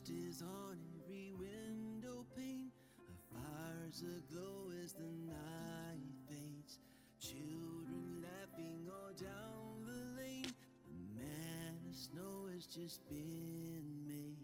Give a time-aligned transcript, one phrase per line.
[0.00, 2.70] Christ is on every window pane.
[3.08, 6.78] A fire's aglow as the night fades.
[7.20, 10.52] Children laughing all down the lane.
[10.86, 14.36] The man of snow has just been made.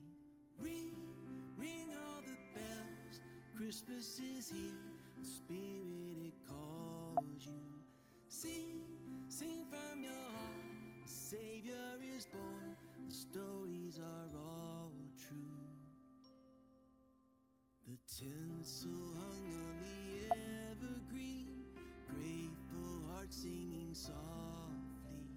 [0.58, 0.94] Ring,
[1.56, 3.20] ring all the bells.
[3.56, 4.92] Christmas is here.
[5.18, 7.62] The Spirit it calls you.
[8.28, 8.80] Sing,
[9.28, 11.06] sing from your heart.
[11.06, 12.76] The Savior is born.
[13.08, 14.45] The stories are all
[18.18, 20.34] tinsel hung on the
[20.72, 21.44] evergreen,
[22.08, 25.28] grateful hearts singing softly.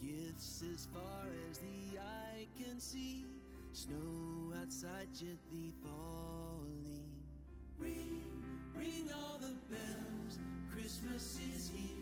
[0.00, 3.24] Gifts as far as the eye can see,
[3.72, 7.02] snow outside gently falling.
[7.80, 8.22] Ring,
[8.76, 10.38] ring all the bells,
[10.70, 11.93] Christmas is here,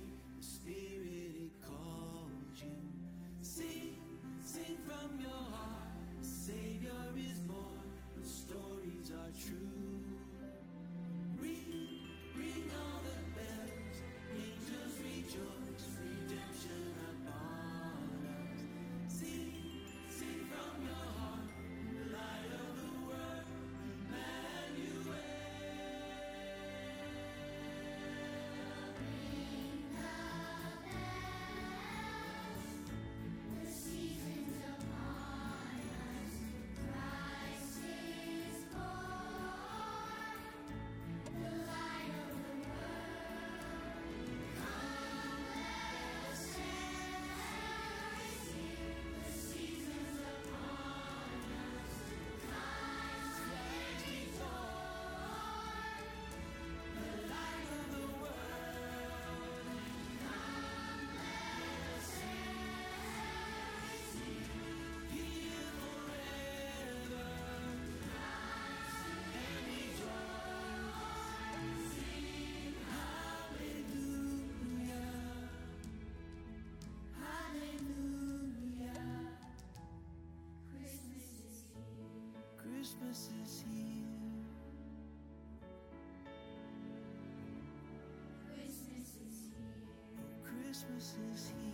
[90.73, 91.72] Christmas is here.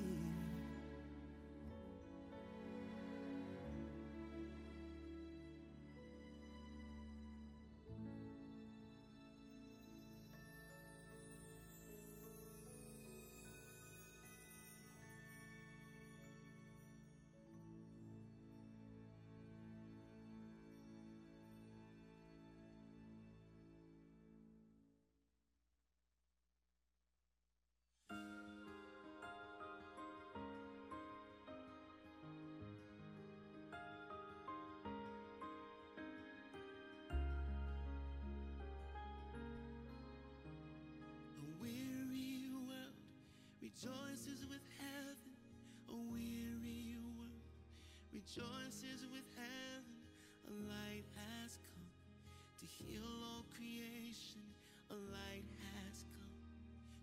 [48.29, 49.97] Rejoices with heaven.
[50.49, 51.89] A light has come
[52.61, 54.43] to heal all creation.
[54.91, 56.37] A light has come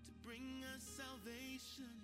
[0.06, 1.95] to bring us salvation.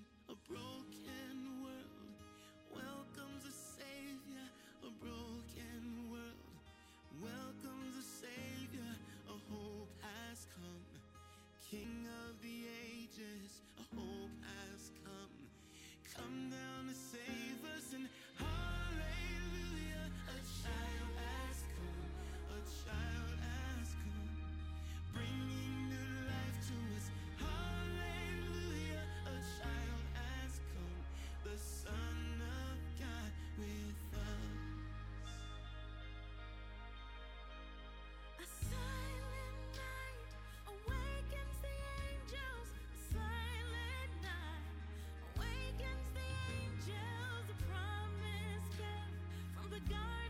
[49.88, 50.21] The Garden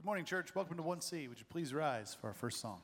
[0.00, 0.54] Good morning, church.
[0.54, 1.28] Welcome to 1C.
[1.28, 2.80] Would you please rise for our first song?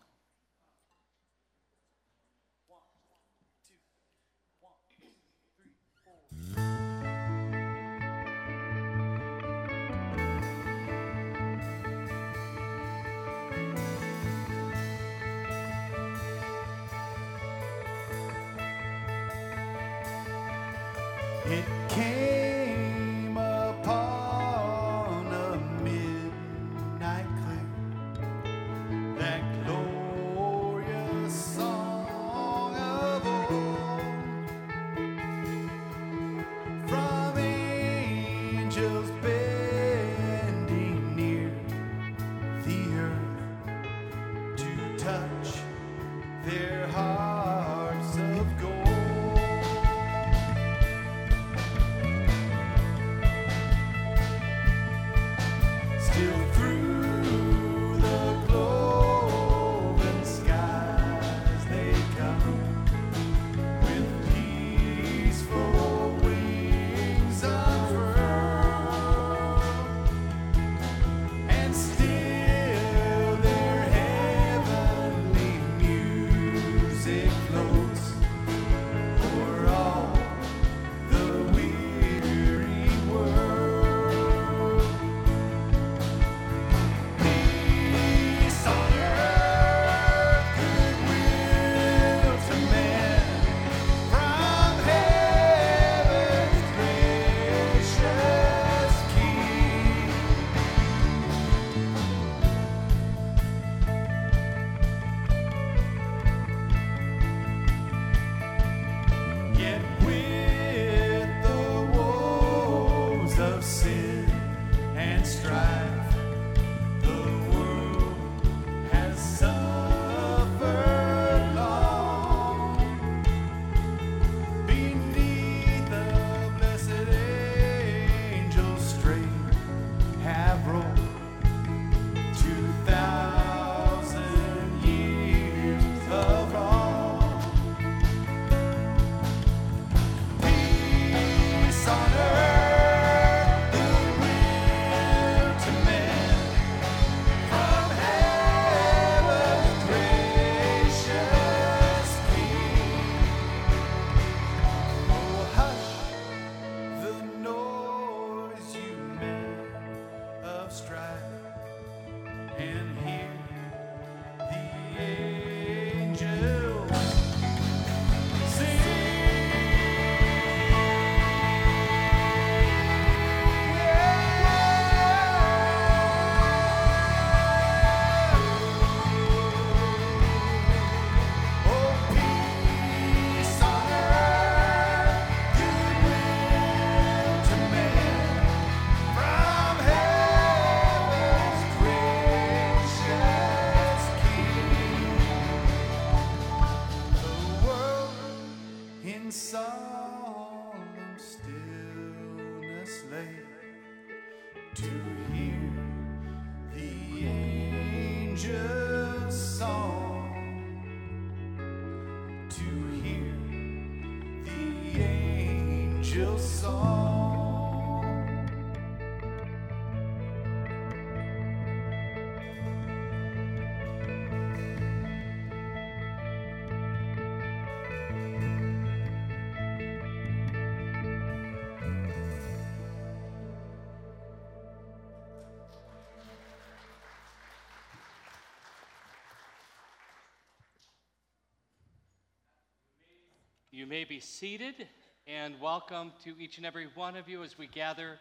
[243.76, 244.86] You may be seated,
[245.26, 248.16] and welcome to each and every one of you as we gather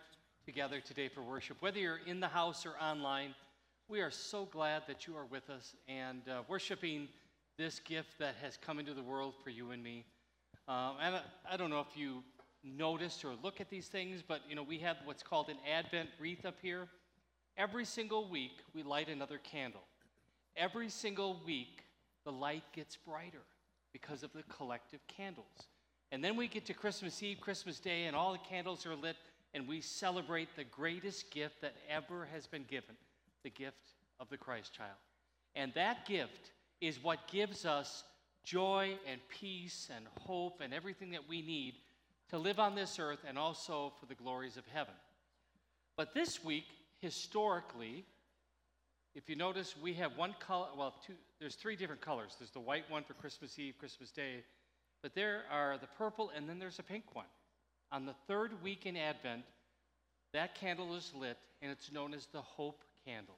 [0.46, 1.56] together today for worship.
[1.62, 3.34] Whether you're in the house or online,
[3.88, 7.08] we are so glad that you are with us and uh, worshiping
[7.58, 10.04] this gift that has come into the world for you and me.
[10.68, 12.22] Um, and I, I don't know if you
[12.62, 16.10] noticed or look at these things, but you know we have what's called an Advent
[16.20, 16.90] wreath up here.
[17.56, 19.84] Every single week, we light another candle.
[20.58, 21.86] Every single week,
[22.26, 23.44] the light gets brighter
[23.96, 25.70] because of the collective candles.
[26.12, 29.16] And then we get to Christmas Eve, Christmas Day, and all the candles are lit,
[29.54, 32.98] and we celebrate the greatest gift that ever has been given
[33.44, 34.98] the gift of the Christ child.
[35.56, 38.04] And that gift is what gives us
[38.44, 41.76] joy and peace and hope and everything that we need
[42.32, 44.94] to live on this earth and also for the glories of heaven.
[45.96, 46.66] But this week,
[47.00, 48.04] historically,
[49.16, 52.36] if you notice, we have one color, well, two, there's three different colors.
[52.38, 54.44] There's the white one for Christmas Eve, Christmas Day,
[55.02, 57.26] but there are the purple, and then there's a pink one.
[57.94, 59.44] On the third week in Advent,
[60.34, 63.38] that candle is lit, and it's known as the Hope Candle.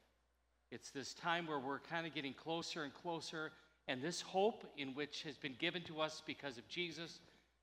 [0.72, 3.52] It's this time where we're kind of getting closer and closer,
[3.88, 7.20] and this hope in which has been given to us because of Jesus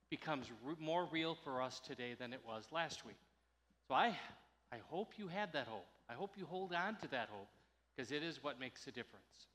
[0.09, 0.47] becomes
[0.79, 3.19] more real for us today than it was last week.
[3.89, 4.17] So I,
[4.73, 5.87] I hope you had that hope.
[6.09, 7.49] I hope you hold on to that hope
[7.95, 9.47] because it is what makes a difference.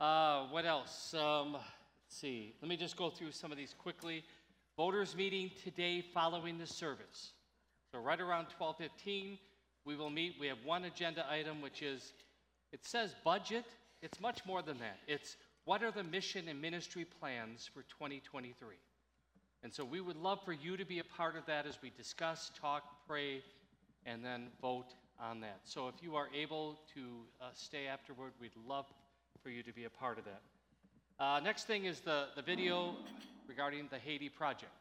[0.00, 1.14] Uh, what else?
[1.14, 1.64] Um, let's
[2.08, 2.54] see.
[2.60, 4.24] Let me just go through some of these quickly.
[4.76, 7.32] Voters meeting today following the service.
[7.92, 9.38] So right around 12:15,
[9.84, 10.36] we will meet.
[10.38, 12.12] We have one agenda item, which is,
[12.72, 13.64] it says budget.
[14.02, 14.98] It's much more than that.
[15.06, 18.76] It's what are the mission and ministry plans for 2023?
[19.62, 21.90] And so we would love for you to be a part of that as we
[21.90, 23.42] discuss, talk, pray,
[24.04, 25.60] and then vote on that.
[25.64, 27.00] So if you are able to
[27.40, 28.86] uh, stay afterward, we'd love
[29.42, 30.42] for you to be a part of that.
[31.18, 32.94] Uh, next thing is the, the video
[33.48, 34.72] regarding the Haiti project.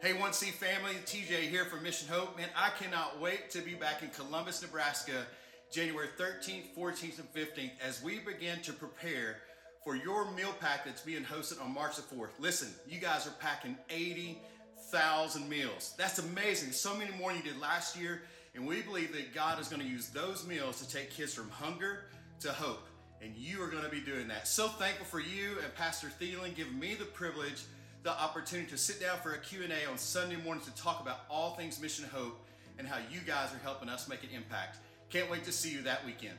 [0.00, 2.36] Hey, 1C family, TJ here from Mission Hope.
[2.36, 5.24] Man, I cannot wait to be back in Columbus, Nebraska,
[5.72, 9.38] January 13th, 14th, and 15th as we begin to prepare
[9.84, 12.30] for your meal pack that's being hosted on March the 4th.
[12.38, 15.94] Listen, you guys are packing 80,000 meals.
[15.98, 16.72] That's amazing.
[16.72, 18.22] So many more than you did last year.
[18.54, 21.50] And we believe that God is going to use those meals to take kids from
[21.50, 22.04] hunger
[22.40, 22.86] to hope.
[23.20, 24.48] And you are going to be doing that.
[24.48, 27.62] So thankful for you and Pastor Thielen giving me the privilege
[28.04, 31.56] the opportunity to sit down for a Q&A on Sunday morning to talk about all
[31.56, 32.38] things Mission Hope
[32.78, 34.78] and how you guys are helping us make an impact.
[35.10, 36.36] Can't wait to see you that weekend.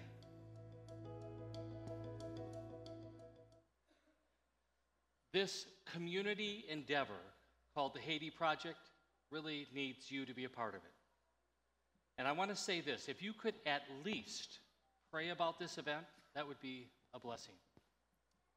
[5.35, 7.19] This community endeavor
[7.73, 8.77] called the Haiti Project
[9.31, 10.93] really needs you to be a part of it.
[12.17, 14.59] And I want to say this if you could at least
[15.11, 17.55] pray about this event, that would be a blessing.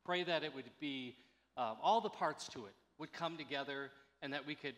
[0.05, 1.17] Pray that it would be
[1.57, 3.91] uh, all the parts to it would come together
[4.23, 4.77] and that we could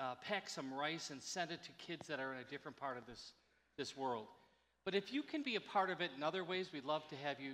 [0.00, 2.98] uh, pack some rice and send it to kids that are in a different part
[2.98, 3.34] of this,
[3.78, 4.26] this world.
[4.84, 7.16] But if you can be a part of it in other ways, we'd love to
[7.22, 7.52] have you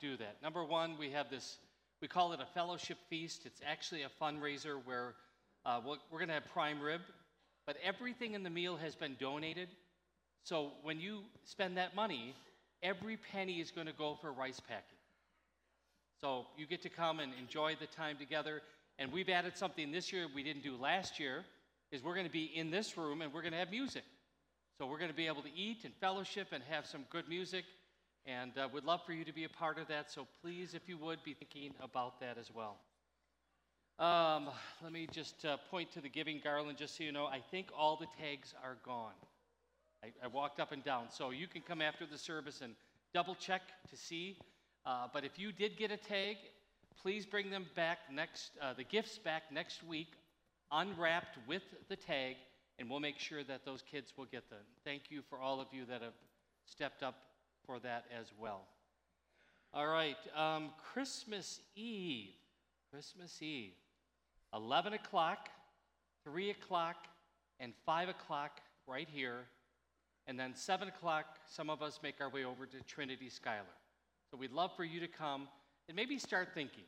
[0.00, 0.36] do that.
[0.42, 1.58] Number one, we have this,
[2.00, 3.42] we call it a fellowship feast.
[3.44, 5.14] It's actually a fundraiser where
[5.66, 7.00] uh, we're, we're going to have prime rib,
[7.66, 9.68] but everything in the meal has been donated.
[10.44, 12.34] So when you spend that money,
[12.82, 14.96] every penny is going to go for rice packing.
[16.20, 18.62] So you get to come and enjoy the time together.
[18.98, 21.44] And we've added something this year we didn't do last year,
[21.90, 24.04] is we're going to be in this room and we're going to have music.
[24.78, 27.64] So we're going to be able to eat and fellowship and have some good music.
[28.26, 30.10] And uh, we'd love for you to be a part of that.
[30.10, 32.76] So please, if you would, be thinking about that as well.
[33.98, 34.48] Um,
[34.82, 37.26] let me just uh, point to the giving garland just so you know.
[37.26, 39.12] I think all the tags are gone.
[40.02, 41.06] I, I walked up and down.
[41.10, 42.74] So you can come after the service and
[43.12, 44.38] double check to see.
[44.86, 46.36] Uh, but if you did get a tag,
[47.02, 50.08] please bring them back next, uh, the gifts back next week,
[50.72, 52.36] unwrapped with the tag,
[52.78, 54.60] and we'll make sure that those kids will get them.
[54.84, 56.14] Thank you for all of you that have
[56.64, 57.16] stepped up
[57.70, 58.62] for that as well.
[59.72, 62.30] All right, um, Christmas Eve.
[62.90, 63.74] Christmas Eve.
[64.52, 65.48] 11 o'clock,
[66.24, 66.96] 3 o'clock,
[67.60, 69.44] and 5 o'clock right here.
[70.26, 73.76] And then 7 o'clock, some of us make our way over to Trinity Schuyler.
[74.32, 75.46] So we'd love for you to come
[75.88, 76.84] and maybe start thinking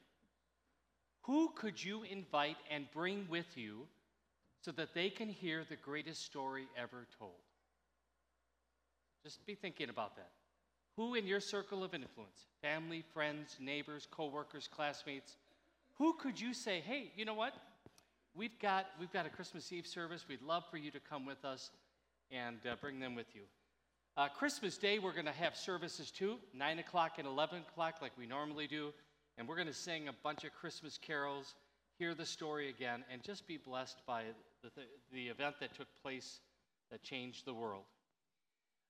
[1.22, 3.86] who could you invite and bring with you
[4.62, 7.38] so that they can hear the greatest story ever told?
[9.22, 10.32] Just be thinking about that.
[10.96, 15.37] Who in your circle of influence, family, friends, neighbors, coworkers, classmates,
[15.99, 17.54] who could you say, hey, you know what?
[18.34, 20.25] We've got, we've got a Christmas Eve service.
[20.28, 21.70] We'd love for you to come with us
[22.30, 23.42] and uh, bring them with you.
[24.16, 28.12] Uh, Christmas Day, we're going to have services too, 9 o'clock and 11 o'clock, like
[28.18, 28.92] we normally do.
[29.38, 31.54] And we're going to sing a bunch of Christmas carols,
[31.99, 34.25] hear the story again, and just be blessed by
[34.62, 34.82] the, the,
[35.12, 36.40] the event that took place
[36.90, 37.84] that changed the world.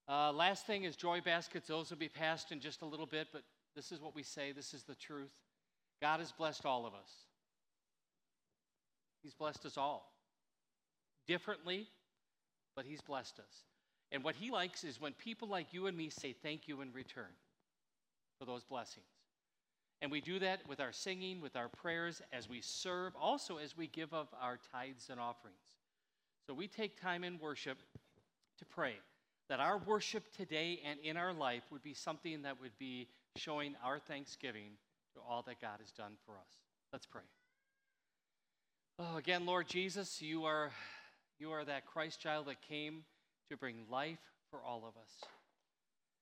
[0.09, 1.69] Uh, last thing is joy baskets.
[1.69, 3.43] Those will be passed in just a little bit, but
[3.75, 4.53] this is what we say.
[4.53, 5.33] This is the truth.
[6.01, 7.11] God has blessed all of us.
[9.23, 10.13] He's blessed us all.
[11.29, 11.87] Differently,
[12.75, 13.65] but He's blessed us.
[14.11, 16.93] And what He likes is when people like you and me say thank you in
[16.93, 17.33] return
[18.39, 19.07] for those blessings.
[20.03, 23.77] And we do that with our singing, with our prayers, as we serve, also as
[23.77, 25.55] we give of our tithes and offerings.
[26.45, 27.79] So we take time in worship
[28.59, 28.97] to pray
[29.53, 33.07] that our worship today and in our life would be something that would be
[33.37, 34.71] showing our thanksgiving
[35.13, 36.57] to all that God has done for us.
[36.91, 37.21] Let's pray.
[38.99, 40.73] Oh, again, Lord Jesus, you are
[41.39, 43.03] You are that Christ child that came
[43.51, 45.29] to bring life for all of us.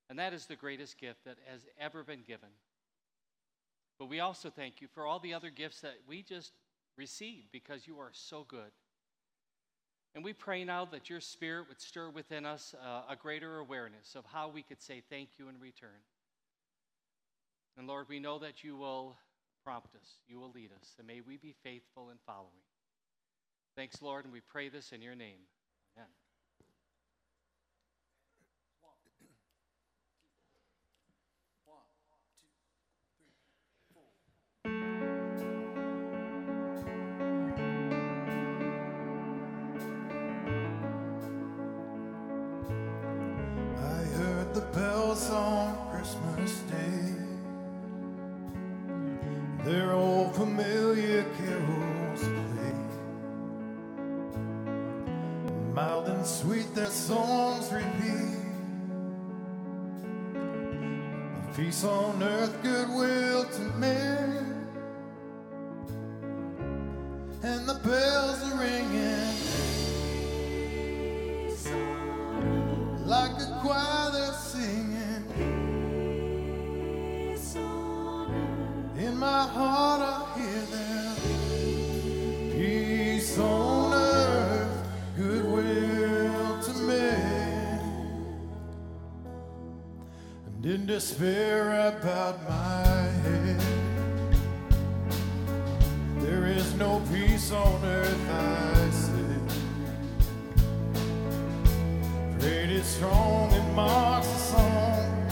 [0.09, 2.49] And that is the greatest gift that has ever been given.
[3.99, 6.53] But we also thank you for all the other gifts that we just
[6.97, 8.73] received because you are so good.
[10.15, 14.17] And we pray now that your spirit would stir within us uh, a greater awareness
[14.17, 15.91] of how we could say thank you in return.
[17.79, 19.17] And Lord, we know that you will
[19.65, 22.51] prompt us, you will lead us, and may we be faithful in following.
[23.77, 25.39] Thanks, Lord, and we pray this in your name.
[61.57, 64.00] Peace on earth, goodwill to men.
[91.01, 93.61] Despair bowed my head.
[96.19, 99.43] There is no peace on earth, I said.
[102.39, 105.27] Great is strong and marks the song.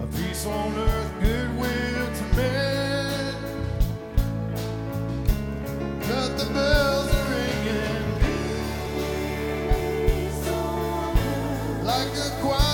[0.00, 3.34] A peace on earth, goodwill to men.
[5.98, 8.04] But the bells are ringing
[11.84, 12.73] like a choir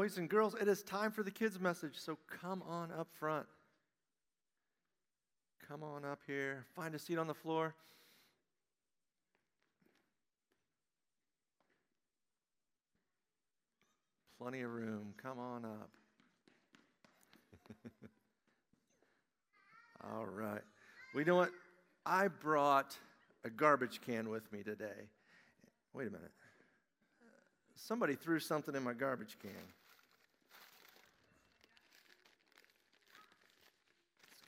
[0.00, 3.44] Boys and girls, it is time for the kids' message, so come on up front.
[5.68, 6.64] Come on up here.
[6.74, 7.74] Find a seat on the floor.
[14.38, 15.12] Plenty of room.
[15.22, 15.90] Come on up.
[20.10, 20.62] All right.
[21.14, 21.50] We know what?
[22.06, 22.96] I brought
[23.44, 25.10] a garbage can with me today.
[25.92, 26.32] Wait a minute.
[27.76, 29.50] Somebody threw something in my garbage can.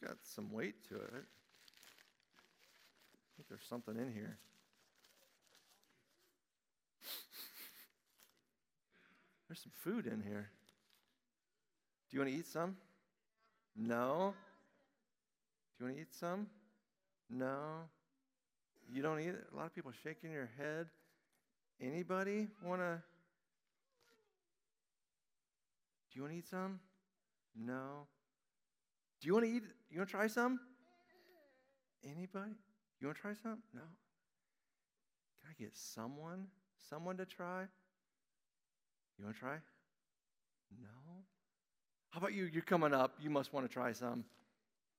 [0.03, 1.25] Got some weight to it.
[3.15, 4.39] I think there's something in here.
[9.49, 10.49] There's some food in here.
[12.11, 12.77] Do you want to eat some?
[13.77, 14.35] No?
[15.79, 16.47] Do you want to eat some?
[17.31, 17.57] No?
[18.93, 19.47] You don't eat it?
[19.53, 20.87] A lot of people shaking your head.
[21.81, 23.03] Anybody want to?
[26.11, 26.81] Do you want to eat some?
[27.55, 28.07] No.
[29.23, 29.63] Do you want to eat?
[29.89, 30.59] You want to try some?
[32.05, 32.51] Anybody?
[33.01, 33.59] You want to try some?
[33.73, 33.83] No.
[35.41, 36.49] Can I get someone?
[36.91, 37.63] Someone to try?
[39.17, 39.55] You want to try?
[40.81, 40.89] No.
[42.11, 42.47] How about you?
[42.53, 43.15] You're coming up.
[43.21, 44.25] You must want to try some.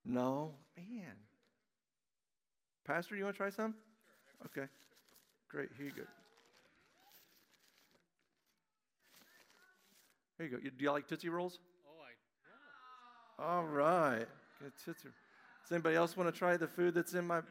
[0.06, 0.54] No.
[0.78, 1.16] Man.
[2.86, 3.76] Pastor, you want to try some?
[4.46, 4.68] Okay.
[5.50, 5.68] Great.
[5.78, 6.04] Here you go.
[10.38, 10.64] Here you go.
[10.64, 11.60] Do you like Tootsie Rolls?
[13.40, 14.26] All right.
[14.62, 17.42] Does anybody else want to try the food that's in my?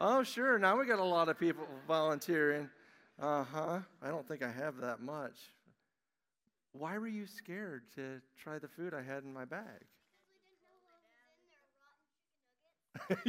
[0.00, 0.58] Oh, sure.
[0.58, 2.70] Now we got a lot of people volunteering.
[3.20, 3.80] Uh huh.
[4.02, 5.36] I don't think I have that much.
[6.72, 9.84] Why were you scared to try the food I had in my bag?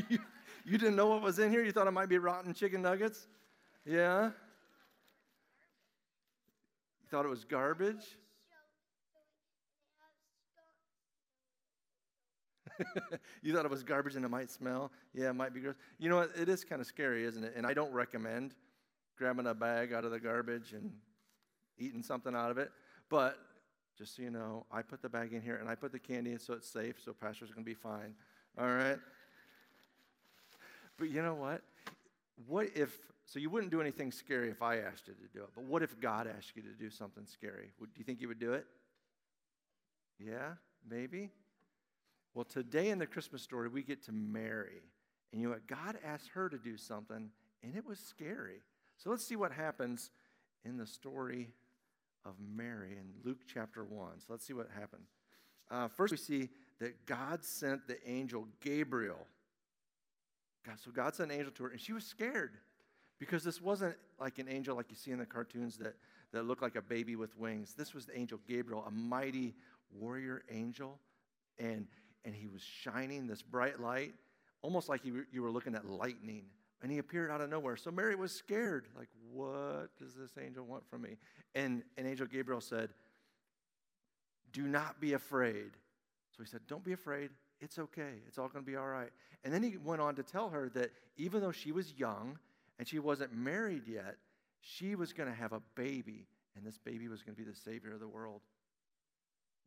[0.09, 0.19] you,
[0.65, 1.63] you didn't know what was in here?
[1.63, 3.27] You thought it might be rotten chicken nuggets?
[3.85, 4.25] Yeah?
[4.25, 4.31] You
[7.09, 8.17] thought it was garbage?
[13.41, 14.91] you thought it was garbage and it might smell?
[15.13, 15.75] Yeah, it might be gross.
[15.97, 16.31] You know what?
[16.39, 17.53] It is kind of scary, isn't it?
[17.55, 18.53] And I don't recommend
[19.17, 20.91] grabbing a bag out of the garbage and
[21.77, 22.71] eating something out of it.
[23.09, 23.37] But
[23.97, 26.31] just so you know, I put the bag in here and I put the candy
[26.31, 28.13] in so it's safe, so Pastor's going to be fine.
[28.59, 28.97] All right?
[30.97, 31.61] But you know what?
[32.47, 35.49] What if, so you wouldn't do anything scary if I asked you to do it,
[35.55, 37.71] but what if God asked you to do something scary?
[37.79, 38.65] Would, do you think you would do it?
[40.19, 40.53] Yeah,
[40.87, 41.31] maybe?
[42.37, 44.83] Well, today in the Christmas story, we get to Mary.
[45.31, 45.65] And you know what?
[45.65, 47.31] God asked her to do something,
[47.63, 48.61] and it was scary.
[48.95, 50.11] So let's see what happens
[50.63, 51.49] in the story
[52.25, 54.19] of Mary in Luke chapter 1.
[54.19, 55.01] So let's see what happened.
[55.71, 59.25] Uh, first, we see that God sent the angel Gabriel.
[60.63, 62.51] God, so God sent an angel to her, and she was scared
[63.17, 65.95] because this wasn't like an angel like you see in the cartoons that,
[66.33, 67.73] that looked like a baby with wings.
[67.75, 69.55] This was the angel Gabriel, a mighty
[69.91, 70.99] warrior angel.
[71.57, 71.87] And,
[72.25, 74.13] and he was shining this bright light,
[74.61, 76.43] almost like you, were looking at lightning.
[76.81, 77.75] And he appeared out of nowhere.
[77.75, 78.87] So Mary was scared.
[78.95, 81.17] Like, what does this angel want from me?
[81.55, 82.89] And, and angel Gabriel said,
[84.51, 85.71] Do not be afraid.
[86.35, 87.31] So he said, Don't be afraid.
[87.59, 88.21] It's okay.
[88.27, 89.09] It's all going to be all right.
[89.43, 92.37] And then he went on to tell her that even though she was young
[92.77, 94.17] and she wasn't married yet,
[94.61, 97.55] she was going to have a baby, and this baby was going to be the
[97.55, 98.41] Savior of the world.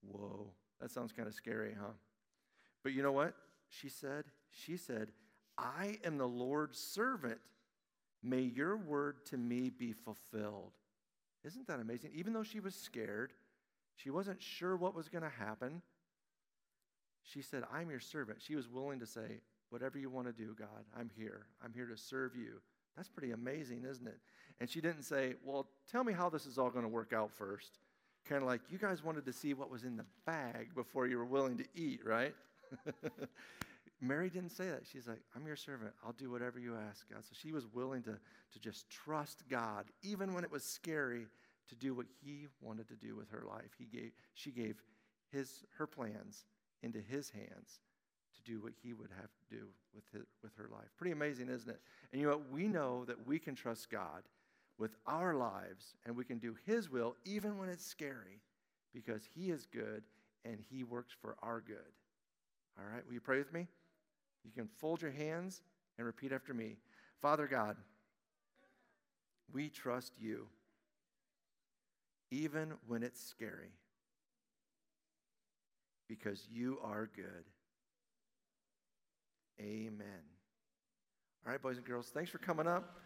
[0.02, 0.46] Whoa,
[0.80, 1.92] that sounds kind of scary, huh?
[2.82, 3.34] But you know what?
[3.68, 5.08] She said, She said,
[5.58, 7.38] I am the Lord's servant.
[8.22, 10.72] May your word to me be fulfilled.
[11.44, 12.10] Isn't that amazing?
[12.14, 13.32] Even though she was scared,
[13.96, 15.80] she wasn't sure what was going to happen.
[17.22, 18.40] She said, I'm your servant.
[18.42, 19.40] She was willing to say,
[19.70, 21.46] Whatever you want to do, God, I'm here.
[21.64, 22.60] I'm here to serve you.
[22.96, 24.18] That's pretty amazing, isn't it?
[24.58, 27.30] And she didn't say, Well, tell me how this is all going to work out
[27.30, 27.78] first.
[28.28, 31.18] Kind of like you guys wanted to see what was in the bag before you
[31.18, 32.34] were willing to eat, right?
[34.00, 34.82] Mary didn't say that.
[34.90, 35.92] She's like, I'm your servant.
[36.04, 37.22] I'll do whatever you ask, God.
[37.24, 38.12] So she was willing to,
[38.52, 41.26] to just trust God, even when it was scary,
[41.68, 43.74] to do what he wanted to do with her life.
[43.78, 44.82] He gave, she gave
[45.30, 46.44] his, her plans
[46.82, 47.80] into his hands
[48.34, 50.88] to do what he would have to do with, his, with her life.
[50.96, 51.80] Pretty amazing, isn't it?
[52.12, 52.50] And you know what?
[52.50, 54.22] We know that we can trust God
[54.78, 58.40] with our lives and we can do his will even when it's scary
[58.94, 60.02] because he is good
[60.44, 61.92] and he works for our good.
[62.80, 63.68] All right, will you pray with me?
[64.44, 65.60] You can fold your hands
[65.98, 66.76] and repeat after me
[67.20, 67.76] Father God,
[69.52, 70.46] we trust you
[72.30, 73.72] even when it's scary
[76.08, 77.44] because you are good.
[79.60, 80.06] Amen.
[81.44, 82.98] All right, boys and girls, thanks for coming up.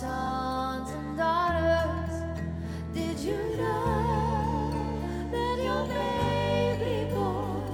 [0.00, 2.14] Sons and daughters.
[2.94, 4.72] Did you know
[5.30, 7.68] that your baby boy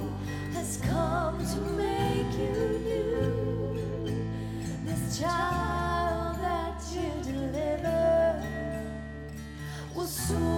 [0.53, 2.57] has come to make you
[2.89, 4.25] new?
[4.83, 8.43] This child that you deliver
[9.95, 10.56] will soon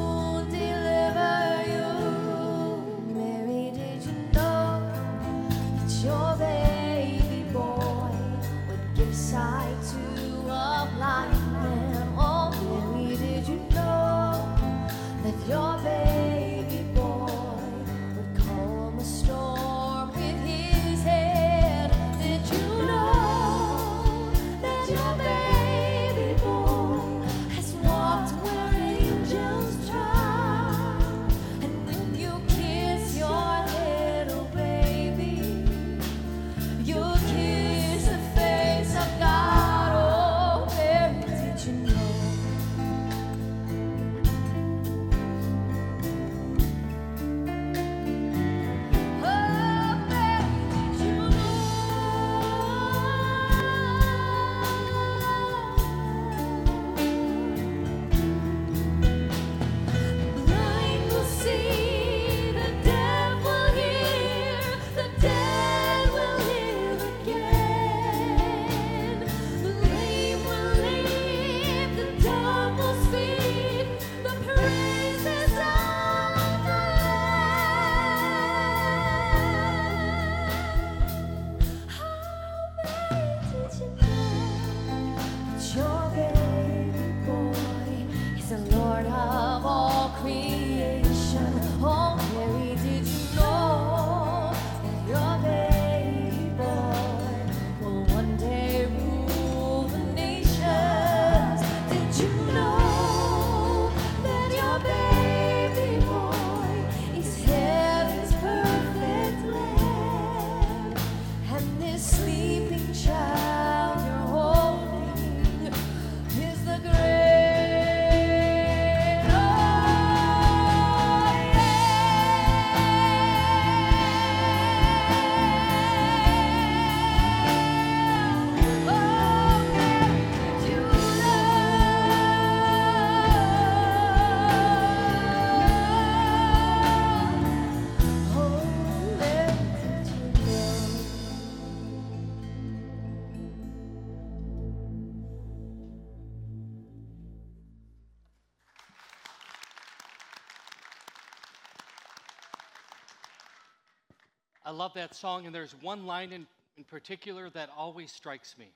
[154.95, 156.47] that song, and there's one line in,
[156.77, 158.71] in particular that always strikes me.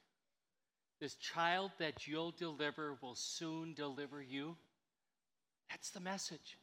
[0.99, 4.56] This child that you'll deliver will soon deliver you.
[5.69, 6.58] That's the message.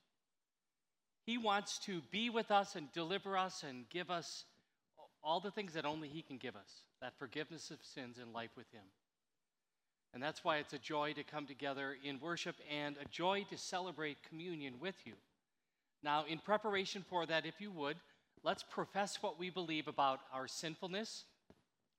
[1.25, 4.45] He wants to be with us and deliver us and give us
[5.23, 8.51] all the things that only He can give us that forgiveness of sins and life
[8.57, 8.85] with Him.
[10.13, 13.57] And that's why it's a joy to come together in worship and a joy to
[13.57, 15.15] celebrate communion with you.
[16.03, 17.97] Now, in preparation for that, if you would,
[18.43, 21.25] let's profess what we believe about our sinfulness,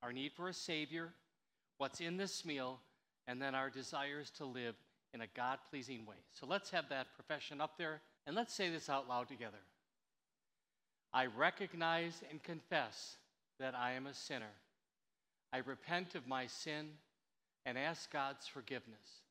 [0.02, 1.14] our need for a Savior,
[1.78, 2.80] what's in this meal,
[3.28, 4.76] and then our desires to live
[5.14, 6.16] in a God pleasing way.
[6.32, 9.58] So let's have that profession up there and let's say this out loud together.
[11.14, 13.18] I recognize and confess
[13.60, 14.54] that I am a sinner.
[15.52, 16.90] I repent of my sin
[17.66, 19.22] and ask God's forgiveness.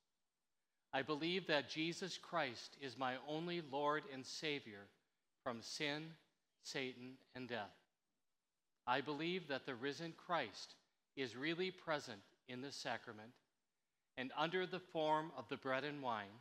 [0.93, 4.87] I believe that Jesus Christ is my only Lord and Savior
[5.43, 6.03] from sin,
[6.63, 7.75] Satan, and death.
[8.87, 10.75] I believe that the risen Christ
[11.17, 13.31] is really present in the sacrament,
[14.17, 16.41] and under the form of the bread and wine,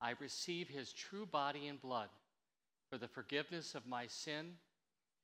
[0.00, 2.08] I receive his true body and blood
[2.90, 4.54] for the forgiveness of my sin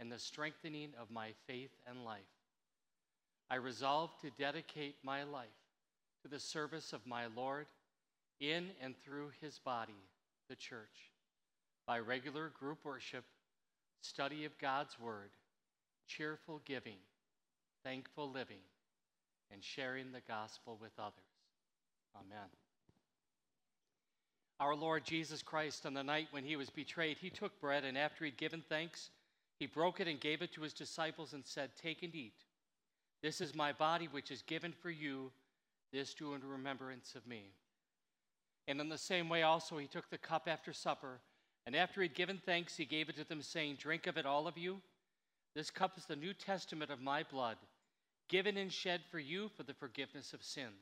[0.01, 2.21] and the strengthening of my faith and life.
[3.51, 5.49] I resolve to dedicate my life
[6.23, 7.67] to the service of my Lord
[8.41, 10.01] in and through his body,
[10.49, 11.11] the church,
[11.87, 13.25] by regular group worship,
[14.01, 15.31] study of God's word,
[16.07, 16.99] cheerful giving,
[17.85, 18.63] thankful living,
[19.53, 21.15] and sharing the gospel with others.
[22.17, 22.49] Amen.
[24.61, 27.97] Our Lord Jesus Christ, on the night when he was betrayed, he took bread, and
[27.97, 29.11] after he'd given thanks,
[29.59, 32.45] he broke it and gave it to his disciples and said, Take and eat.
[33.23, 35.31] This is my body, which is given for you.
[35.93, 37.53] This do in remembrance of me.
[38.67, 41.21] And in the same way, also, he took the cup after supper,
[41.69, 44.49] and after he'd given thanks, he gave it to them, saying, Drink of it, all
[44.49, 44.81] of you.
[45.55, 47.59] This cup is the New Testament of my blood,
[48.27, 50.73] given and shed for you for the forgiveness of sins.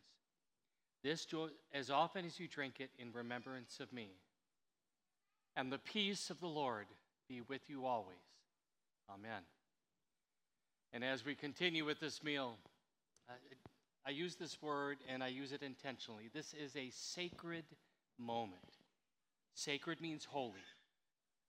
[1.02, 4.10] This joy, as often as you drink it in remembrance of me.
[5.56, 6.86] And the peace of the Lord
[7.28, 8.14] be with you always.
[9.12, 9.42] Amen.
[10.92, 12.58] And as we continue with this meal,
[13.28, 13.32] uh,
[14.06, 16.30] I use this word and I use it intentionally.
[16.32, 17.64] This is a sacred
[18.20, 18.60] moment.
[19.56, 20.52] Sacred means holy.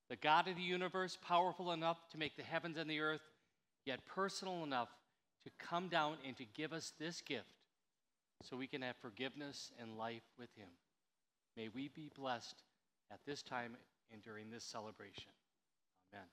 [0.10, 3.22] The God of the universe, powerful enough to make the heavens and the earth,
[3.86, 4.90] yet personal enough
[5.44, 7.46] to come down and to give us this gift
[8.44, 10.70] so we can have forgiveness and life with Him.
[11.56, 12.64] May we be blessed
[13.12, 13.76] at this time
[14.12, 15.32] and during this celebration.
[16.14, 16.28] Amen.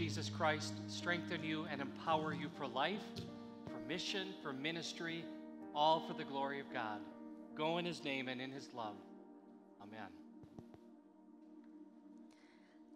[0.00, 3.04] Jesus Christ strengthen you and empower you for life,
[3.66, 5.26] for mission, for ministry,
[5.74, 7.00] all for the glory of God.
[7.54, 8.94] Go in his name and in his love.
[9.82, 10.08] Amen.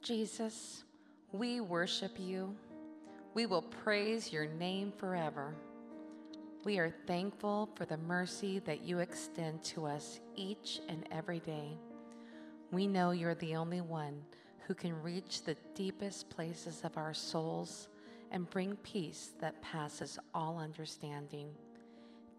[0.00, 0.84] Jesus,
[1.30, 2.56] we worship you.
[3.34, 5.54] We will praise your name forever.
[6.64, 11.76] We are thankful for the mercy that you extend to us each and every day.
[12.72, 14.22] We know you're the only one
[14.66, 17.88] who can reach the deepest places of our souls
[18.30, 21.48] and bring peace that passes all understanding.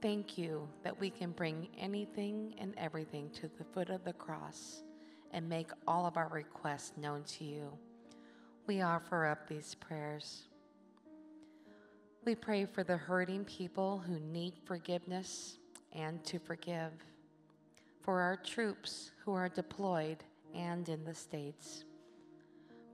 [0.02, 4.84] Thank you that we can bring anything and everything to the foot of the cross
[5.32, 7.72] and make all of our requests known to you.
[8.68, 10.44] We offer up these prayers.
[12.26, 15.60] We pray for the hurting people who need forgiveness
[15.94, 16.92] and to forgive,
[18.02, 20.24] for our troops who are deployed
[20.54, 21.86] and in the States,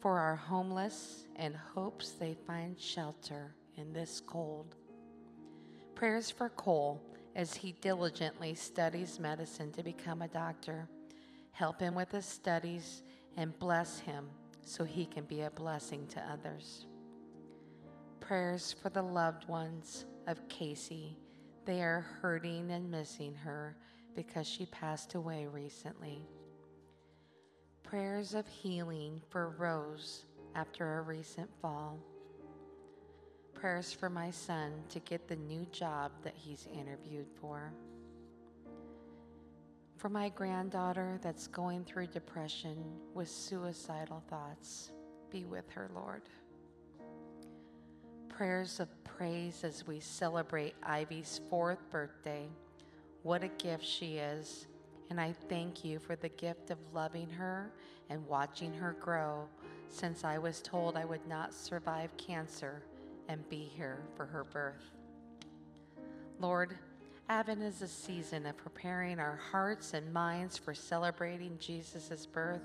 [0.01, 4.75] for our homeless and hopes they find shelter in this cold.
[5.95, 7.01] Prayers for Cole
[7.35, 10.89] as he diligently studies medicine to become a doctor.
[11.51, 13.03] Help him with his studies
[13.37, 14.27] and bless him
[14.65, 16.87] so he can be a blessing to others.
[18.19, 21.17] Prayers for the loved ones of Casey.
[21.65, 23.77] They are hurting and missing her
[24.15, 26.27] because she passed away recently.
[27.83, 30.25] Prayers of healing for Rose
[30.55, 31.99] after a recent fall.
[33.53, 37.73] Prayers for my son to get the new job that he's interviewed for.
[39.97, 42.77] For my granddaughter that's going through depression
[43.13, 44.91] with suicidal thoughts,
[45.29, 46.23] be with her, Lord.
[48.29, 52.47] Prayers of praise as we celebrate Ivy's fourth birthday.
[53.21, 54.65] What a gift she is.
[55.11, 57.73] And I thank you for the gift of loving her
[58.09, 59.43] and watching her grow
[59.89, 62.81] since I was told I would not survive cancer
[63.27, 64.95] and be here for her birth.
[66.39, 66.77] Lord,
[67.27, 72.63] Advent is a season of preparing our hearts and minds for celebrating Jesus' birth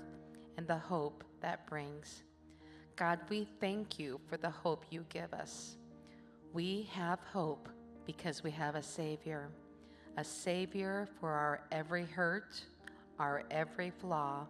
[0.55, 2.23] and the hope that brings.
[2.95, 5.75] God, we thank you for the hope you give us.
[6.53, 7.67] We have hope
[8.05, 9.49] because we have a Savior,
[10.17, 12.59] a Savior for our every hurt,
[13.19, 14.47] our every flaw,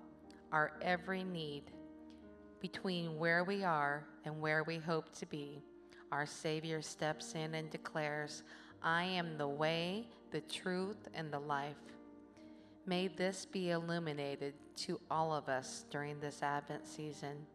[0.51, 1.63] our every need.
[2.61, 5.61] Between where we are and where we hope to be,
[6.11, 8.43] our Savior steps in and declares,
[8.81, 11.75] I am the way, the truth, and the life.
[12.85, 17.45] May this be illuminated to all of us during this Advent season.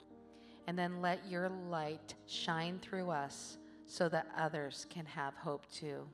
[0.67, 3.57] And then let your light shine through us
[3.87, 6.07] so that others can have hope too.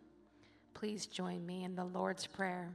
[0.79, 2.71] Please join me in the Lord's Prayer.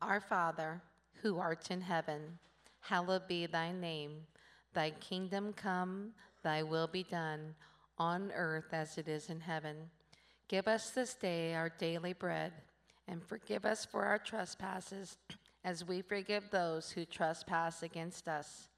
[0.00, 0.80] Our Father,
[1.20, 2.38] who art in heaven,
[2.80, 4.12] hallowed be thy name.
[4.72, 6.12] Thy kingdom come,
[6.42, 7.54] thy will be done,
[7.98, 9.76] on earth as it is in heaven.
[10.48, 12.54] Give us this day our daily bread,
[13.06, 15.18] and forgive us for our trespasses,
[15.66, 18.68] as we forgive those who trespass against us.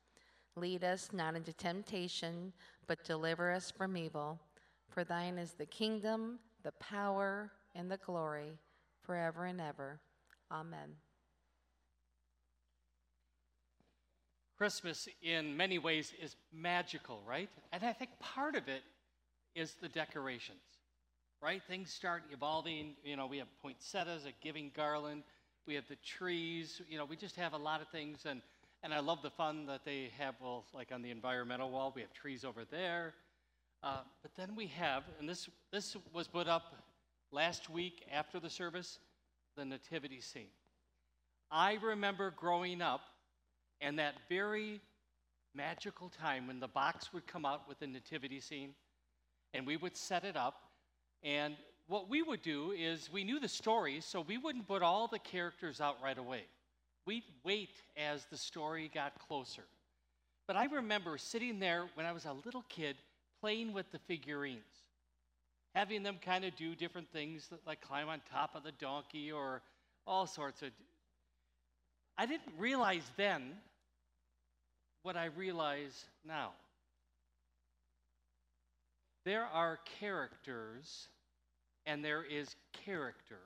[0.56, 2.52] Lead us not into temptation,
[2.88, 4.40] but deliver us from evil.
[4.88, 8.58] For thine is the kingdom, the power, and the glory,
[9.02, 10.00] forever and ever.
[10.50, 10.96] Amen.
[14.56, 17.50] Christmas, in many ways, is magical, right?
[17.72, 18.82] And I think part of it
[19.54, 20.62] is the decorations,
[21.42, 21.60] right?
[21.68, 22.94] Things start evolving.
[23.04, 25.24] You know, we have poinsettias, a giving garland,
[25.66, 26.80] we have the trees.
[26.88, 28.26] You know, we just have a lot of things.
[28.26, 28.42] And,
[28.82, 32.02] and I love the fun that they have, well, like on the environmental wall, we
[32.02, 33.14] have trees over there.
[33.84, 36.74] Uh, but then we have, and this, this was put up
[37.30, 38.98] last week after the service,
[39.58, 40.48] the nativity scene.
[41.50, 43.02] I remember growing up
[43.82, 44.80] and that very
[45.54, 48.70] magical time when the box would come out with the nativity scene
[49.52, 50.62] and we would set it up.
[51.22, 51.54] And
[51.86, 55.18] what we would do is we knew the story, so we wouldn't put all the
[55.18, 56.44] characters out right away.
[57.04, 59.64] We'd wait as the story got closer.
[60.46, 62.96] But I remember sitting there when I was a little kid
[63.44, 64.64] playing with the figurines,
[65.74, 69.60] having them kind of do different things like climb on top of the donkey or
[70.06, 70.70] all sorts of.
[72.16, 73.42] I didn't realize then
[75.02, 76.52] what I realize now.
[79.26, 81.08] There are characters
[81.84, 83.40] and there is character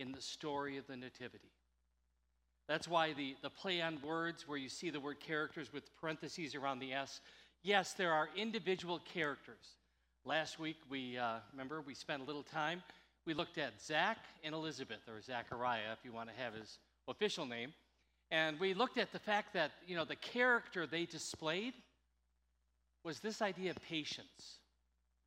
[0.00, 1.52] in the story of the Nativity.
[2.66, 6.56] That's why the, the play on words, where you see the word characters with parentheses
[6.56, 7.20] around the S,
[7.62, 9.76] yes, there are individual characters.
[10.24, 12.82] Last week, we uh, remember we spent a little time.
[13.26, 17.46] We looked at Zach and Elizabeth, or Zachariah, if you want to have his official
[17.46, 17.72] name.
[18.30, 21.74] And we looked at the fact that, you know, the character they displayed
[23.04, 24.58] was this idea of patience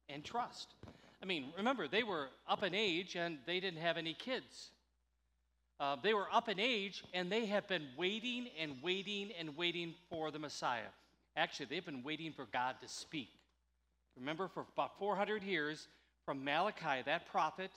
[0.09, 0.73] and trust.
[1.21, 4.71] I mean, remember, they were up in age and they didn't have any kids.
[5.79, 9.93] Uh, they were up in age and they have been waiting and waiting and waiting
[10.09, 10.91] for the Messiah.
[11.35, 13.29] Actually, they've been waiting for God to speak.
[14.17, 15.87] Remember, for about 400 years,
[16.25, 17.71] from Malachi, that prophet,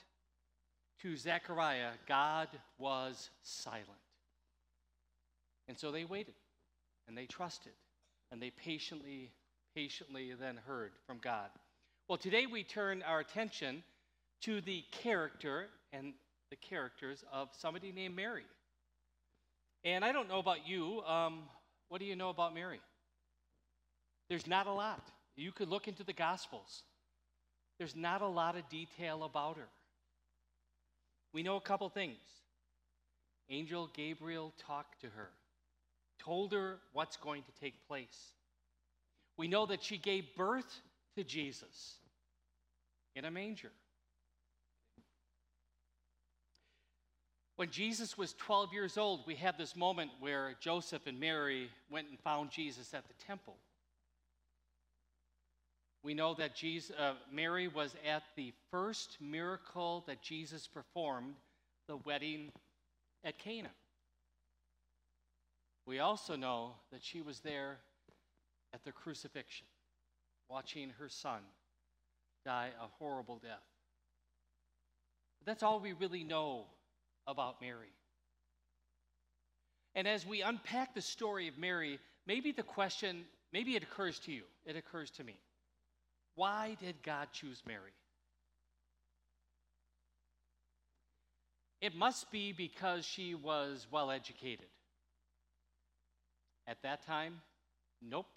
[1.03, 2.49] to Zechariah, God
[2.79, 3.87] was silent.
[5.69, 6.35] And so they waited
[7.07, 7.73] and they trusted
[8.33, 9.33] and they patiently,
[9.75, 11.51] patiently then heard from God.
[12.09, 13.83] Well, today we turn our attention
[14.43, 16.15] to the character and
[16.51, 18.45] the characters of somebody named Mary.
[19.85, 21.03] And I don't know about you.
[21.03, 21.41] Um,
[21.89, 22.81] what do you know about Mary?
[24.29, 25.11] There's not a lot.
[25.37, 26.83] You could look into the Gospels.
[27.79, 29.69] There's not a lot of detail about her.
[31.33, 32.19] We know a couple things.
[33.51, 35.31] Angel Gabriel talked to her,
[36.19, 38.33] told her what's going to take place.
[39.37, 40.81] We know that she gave birth
[41.17, 41.95] to Jesus
[43.15, 43.71] in a manger.
[47.57, 52.09] When Jesus was 12 years old, we have this moment where Joseph and Mary went
[52.09, 53.57] and found Jesus at the temple.
[56.03, 61.35] We know that Jesus, uh, Mary was at the first miracle that Jesus performed,
[61.89, 62.53] the wedding
[63.25, 63.71] at Cana.
[65.87, 67.79] We also know that she was there
[68.73, 69.67] at the crucifixion,
[70.49, 71.41] watching her son
[72.45, 73.65] die a horrible death.
[75.45, 76.67] That's all we really know
[77.27, 77.93] about Mary.
[79.95, 84.33] And as we unpack the story of Mary, maybe the question, maybe it occurs to
[84.33, 85.37] you, it occurs to me.
[86.39, 87.91] Why did God choose Mary?
[91.81, 94.69] It must be because she was well educated.
[96.69, 97.41] At that time,
[98.01, 98.29] nope.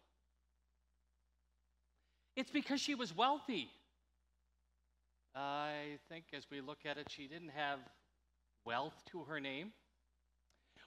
[2.36, 3.70] It's because she was wealthy.
[5.36, 7.78] I think as we look at it, she didn't have
[8.66, 9.74] wealth to her name.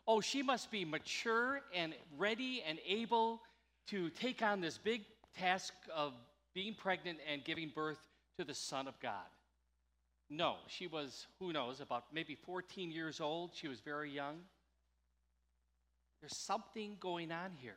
[0.08, 3.40] Oh, she must be mature and ready and able
[3.90, 5.02] to take on this big
[5.38, 6.12] task of
[6.54, 7.98] being pregnant and giving birth
[8.38, 9.26] to the Son of God.
[10.30, 13.50] No, she was, who knows, about maybe 14 years old.
[13.54, 14.36] She was very young.
[16.20, 17.76] There's something going on here.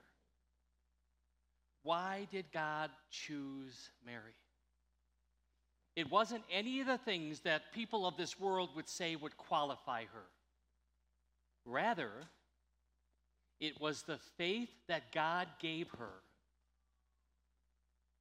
[1.84, 4.36] Why did God choose Mary?
[5.96, 10.04] It wasn't any of the things that people of this world would say would qualify
[10.04, 10.26] her.
[11.66, 12.12] Rather,
[13.60, 16.22] it was the faith that God gave her.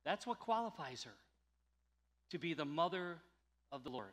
[0.06, 1.12] That's what qualifies her
[2.30, 3.16] to be the mother
[3.70, 4.12] of the Lord.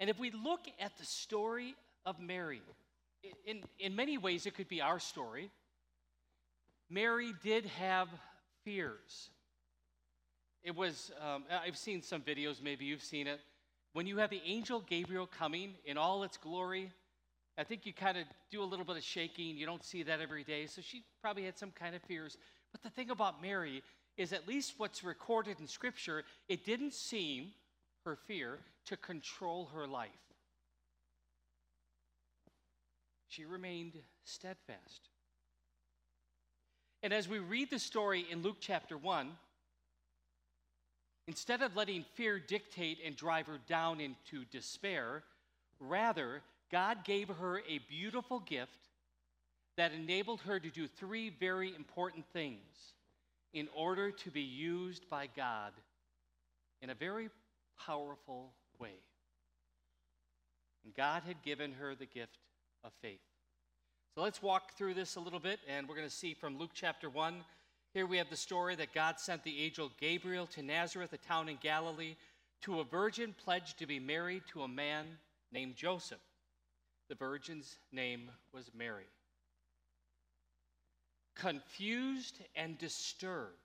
[0.00, 2.60] And if we look at the story of Mary,
[3.46, 5.50] in, in many ways it could be our story.
[6.90, 8.08] Mary did have
[8.64, 9.30] fears.
[10.64, 13.40] It was, um, I've seen some videos, maybe you've seen it.
[13.92, 16.90] When you have the angel Gabriel coming in all its glory,
[17.58, 19.56] I think you kind of do a little bit of shaking.
[19.56, 20.66] You don't see that every day.
[20.66, 22.38] So she probably had some kind of fears.
[22.72, 23.82] But the thing about Mary
[24.16, 27.52] is, at least what's recorded in Scripture, it didn't seem,
[28.04, 30.10] her fear, to control her life.
[33.28, 33.94] She remained
[34.24, 35.08] steadfast.
[37.02, 39.30] And as we read the story in Luke chapter 1,
[41.26, 45.24] instead of letting fear dictate and drive her down into despair,
[45.80, 48.81] rather, God gave her a beautiful gift
[49.76, 52.94] that enabled her to do three very important things
[53.54, 55.72] in order to be used by God
[56.80, 57.30] in a very
[57.86, 58.96] powerful way.
[60.84, 62.38] And God had given her the gift
[62.84, 63.20] of faith.
[64.14, 66.72] So let's walk through this a little bit, and we're going to see from Luke
[66.74, 67.36] chapter 1.
[67.94, 71.48] Here we have the story that God sent the angel Gabriel to Nazareth, a town
[71.48, 72.16] in Galilee,
[72.62, 75.06] to a virgin pledged to be married to a man
[75.50, 76.20] named Joseph.
[77.08, 79.06] The virgin's name was Mary.
[81.34, 83.56] Confused and disturbed,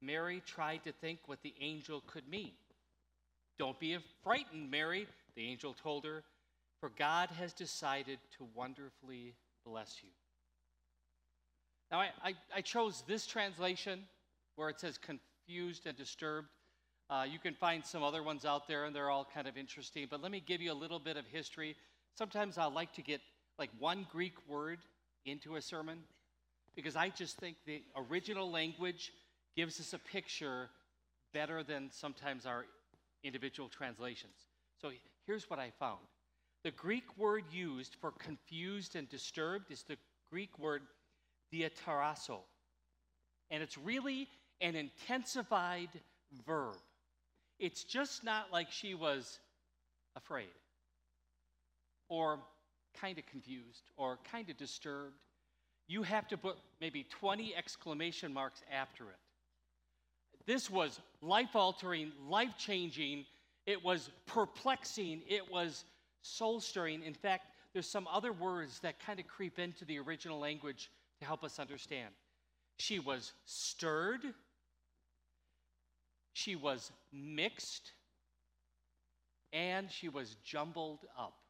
[0.00, 2.52] Mary tried to think what the angel could mean.
[3.58, 5.06] Don't be frightened, Mary,
[5.36, 6.24] the angel told her,
[6.80, 9.34] for God has decided to wonderfully
[9.64, 10.08] bless you.
[11.90, 14.00] Now, I, I, I chose this translation
[14.56, 16.48] where it says confused and disturbed.
[17.10, 20.06] Uh, you can find some other ones out there, and they're all kind of interesting.
[20.10, 21.76] But let me give you a little bit of history.
[22.16, 23.20] Sometimes I like to get
[23.58, 24.78] like one Greek word
[25.26, 25.98] into a sermon
[26.74, 29.12] because I just think the original language
[29.56, 30.68] gives us a picture
[31.34, 32.64] better than sometimes our
[33.22, 34.34] individual translations.
[34.80, 34.90] So
[35.26, 36.00] here's what I found
[36.64, 39.96] The Greek word used for confused and disturbed is the
[40.30, 40.82] Greek word
[41.52, 42.40] diatarasso.
[43.50, 44.28] And it's really
[44.60, 45.90] an intensified
[46.46, 46.76] verb.
[47.58, 49.38] It's just not like she was
[50.16, 50.48] afraid
[52.08, 52.38] or
[53.00, 55.16] kind of confused or kind of disturbed.
[55.88, 59.16] You have to put maybe 20 exclamation marks after it.
[60.46, 63.26] This was life altering, life changing.
[63.66, 65.22] It was perplexing.
[65.28, 65.84] It was
[66.22, 67.02] soul stirring.
[67.02, 71.26] In fact, there's some other words that kind of creep into the original language to
[71.26, 72.12] help us understand.
[72.78, 74.22] She was stirred,
[76.32, 77.92] she was mixed,
[79.52, 81.41] and she was jumbled up.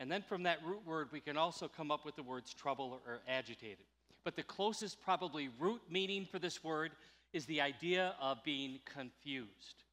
[0.00, 3.00] And then from that root word, we can also come up with the words trouble
[3.06, 3.84] or agitated.
[4.24, 6.92] But the closest, probably, root meaning for this word
[7.32, 9.84] is the idea of being confused.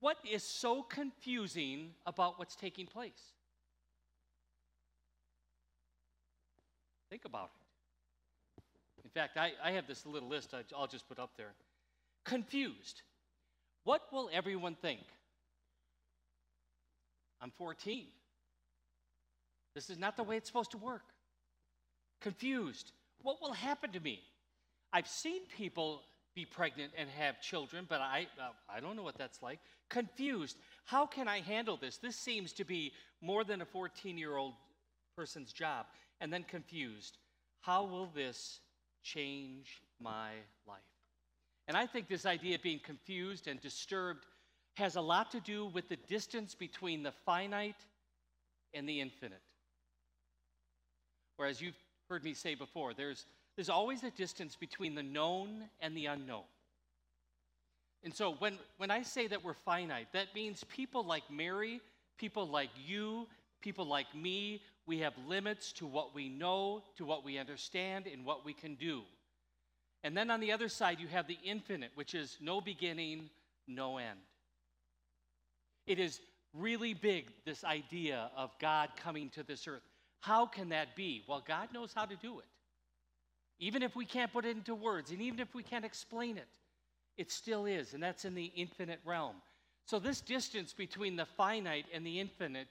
[0.00, 3.34] What is so confusing about what's taking place?
[7.10, 7.50] Think about
[8.56, 8.62] it.
[9.04, 11.52] In fact, I, I have this little list I, I'll just put up there.
[12.24, 13.02] Confused.
[13.84, 15.00] What will everyone think?
[17.40, 18.06] I'm 14.
[19.76, 21.04] This is not the way it's supposed to work.
[22.22, 22.92] Confused.
[23.20, 24.20] What will happen to me?
[24.90, 26.00] I've seen people
[26.34, 29.58] be pregnant and have children, but I, uh, I don't know what that's like.
[29.90, 30.56] Confused.
[30.86, 31.98] How can I handle this?
[31.98, 34.54] This seems to be more than a 14 year old
[35.14, 35.84] person's job.
[36.22, 37.18] And then confused.
[37.60, 38.60] How will this
[39.02, 40.30] change my
[40.66, 40.78] life?
[41.68, 44.24] And I think this idea of being confused and disturbed
[44.76, 47.84] has a lot to do with the distance between the finite
[48.72, 49.42] and the infinite.
[51.36, 51.78] Whereas you've
[52.08, 53.26] heard me say before, there's,
[53.56, 56.44] there's always a distance between the known and the unknown.
[58.04, 61.80] And so when, when I say that we're finite, that means people like Mary,
[62.18, 63.26] people like you,
[63.60, 68.24] people like me, we have limits to what we know, to what we understand, and
[68.24, 69.02] what we can do.
[70.04, 73.28] And then on the other side, you have the infinite, which is no beginning,
[73.66, 74.20] no end.
[75.86, 76.20] It is
[76.54, 79.82] really big, this idea of God coming to this earth.
[80.26, 81.22] How can that be?
[81.28, 82.46] Well, God knows how to do it.
[83.60, 86.48] Even if we can't put it into words, and even if we can't explain it,
[87.16, 89.36] it still is, and that's in the infinite realm.
[89.84, 92.66] So, this distance between the finite and the infinite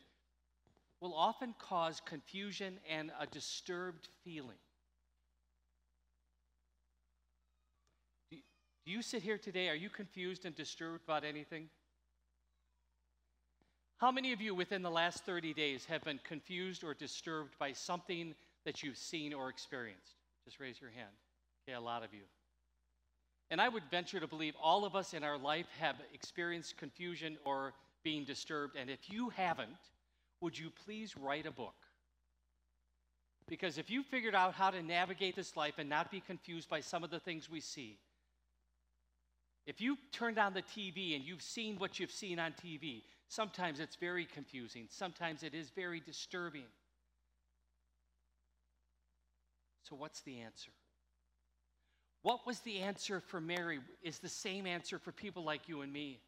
[0.99, 4.57] will often cause confusion and a disturbed feeling.
[8.31, 9.69] Do you sit here today?
[9.69, 11.69] Are you confused and disturbed about anything?
[14.05, 17.71] How many of you within the last 30 days have been confused or disturbed by
[17.71, 20.13] something that you've seen or experienced?
[20.43, 21.09] Just raise your hand.
[21.67, 22.21] Okay, a lot of you.
[23.49, 27.39] And I would venture to believe all of us in our life have experienced confusion
[27.45, 28.75] or being disturbed.
[28.79, 29.71] And if you haven't,
[30.39, 31.73] would you please write a book?
[33.47, 36.81] Because if you figured out how to navigate this life and not be confused by
[36.81, 37.97] some of the things we see,
[39.65, 43.79] if you turned on the TV and you've seen what you've seen on TV, sometimes
[43.79, 46.65] it's very confusing, sometimes it is very disturbing.
[49.83, 50.71] So, what's the answer?
[52.23, 55.93] What was the answer for Mary is the same answer for people like you and
[55.93, 56.19] me.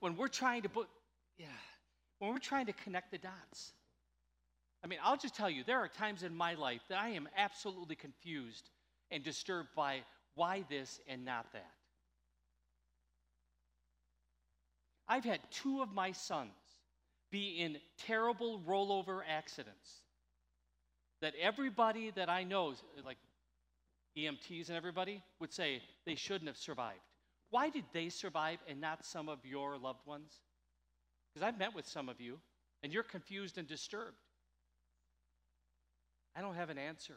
[0.00, 0.88] When we're trying to put,
[1.36, 1.48] yeah,
[2.18, 3.72] when we're trying to connect the dots.
[4.82, 7.28] I mean, I'll just tell you, there are times in my life that I am
[7.36, 8.70] absolutely confused
[9.10, 10.00] and disturbed by
[10.34, 11.72] why this and not that.
[15.08, 16.50] I've had two of my sons
[17.30, 20.02] be in terrible rollover accidents
[21.20, 23.18] that everybody that I know, like
[24.16, 27.00] EMTs and everybody, would say they shouldn't have survived.
[27.50, 30.32] Why did they survive and not some of your loved ones?
[31.32, 32.38] Because I've met with some of you,
[32.82, 34.16] and you're confused and disturbed.
[36.34, 37.16] I don't have an answer.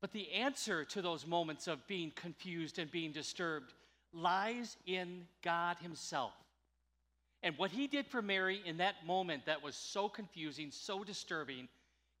[0.00, 3.72] But the answer to those moments of being confused and being disturbed
[4.16, 6.32] lies in God Himself.
[7.42, 11.68] And what He did for Mary in that moment that was so confusing, so disturbing,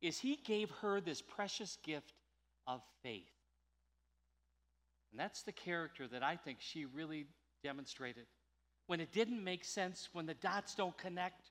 [0.02, 2.12] is He gave her this precious gift
[2.66, 3.24] of faith.
[5.10, 7.26] And that's the character that I think she really
[7.64, 8.26] demonstrated.
[8.86, 11.50] When it didn't make sense, when the dots don't connect,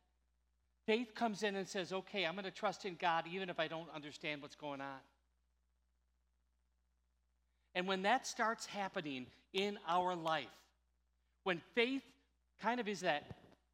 [0.86, 3.68] faith comes in and says, okay, I'm going to trust in God even if I
[3.68, 5.00] don't understand what's going on.
[7.76, 10.48] And when that starts happening in our life,
[11.44, 12.04] when faith
[12.62, 13.24] kind of is that,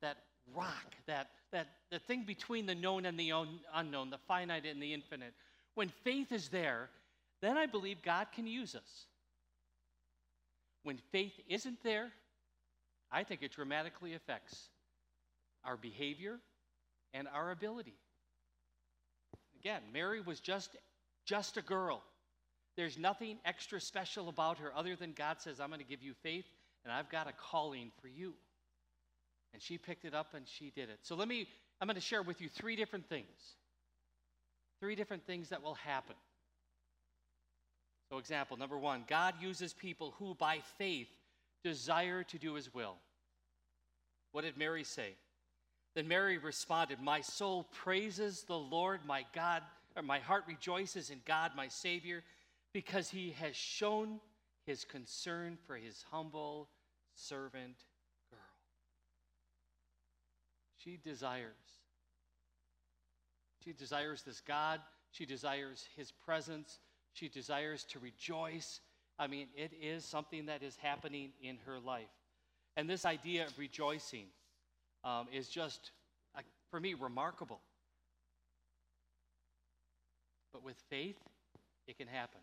[0.01, 0.17] that
[0.55, 4.81] rock, that, that the thing between the known and the un- unknown, the finite and
[4.81, 5.33] the infinite,
[5.75, 6.89] when faith is there,
[7.41, 9.05] then I believe God can use us.
[10.83, 12.11] When faith isn't there,
[13.11, 14.69] I think it dramatically affects
[15.63, 16.39] our behavior
[17.13, 17.93] and our ability.
[19.59, 20.75] Again, Mary was just,
[21.25, 22.01] just a girl.
[22.77, 26.13] There's nothing extra special about her other than God says, I'm going to give you
[26.23, 26.45] faith
[26.83, 28.33] and I've got a calling for you.
[29.53, 30.99] And she picked it up and she did it.
[31.01, 31.47] So let me,
[31.79, 33.27] I'm going to share with you three different things.
[34.79, 36.15] Three different things that will happen.
[38.09, 41.07] So, example number one God uses people who by faith
[41.63, 42.95] desire to do his will.
[44.31, 45.15] What did Mary say?
[45.95, 49.61] Then Mary responded, My soul praises the Lord, my God,
[49.95, 52.23] or my heart rejoices in God, my Savior,
[52.73, 54.19] because he has shown
[54.65, 56.69] his concern for his humble
[57.15, 57.75] servant
[58.29, 58.39] girl.
[60.77, 61.55] She desires.
[63.63, 64.79] She desires this God.
[65.11, 66.79] She desires his presence.
[67.13, 68.79] She desires to rejoice.
[69.19, 72.09] I mean, it is something that is happening in her life.
[72.77, 74.27] And this idea of rejoicing
[75.03, 75.91] um, is just,
[76.35, 77.59] uh, for me, remarkable.
[80.53, 81.17] But with faith,
[81.87, 82.39] it can happen.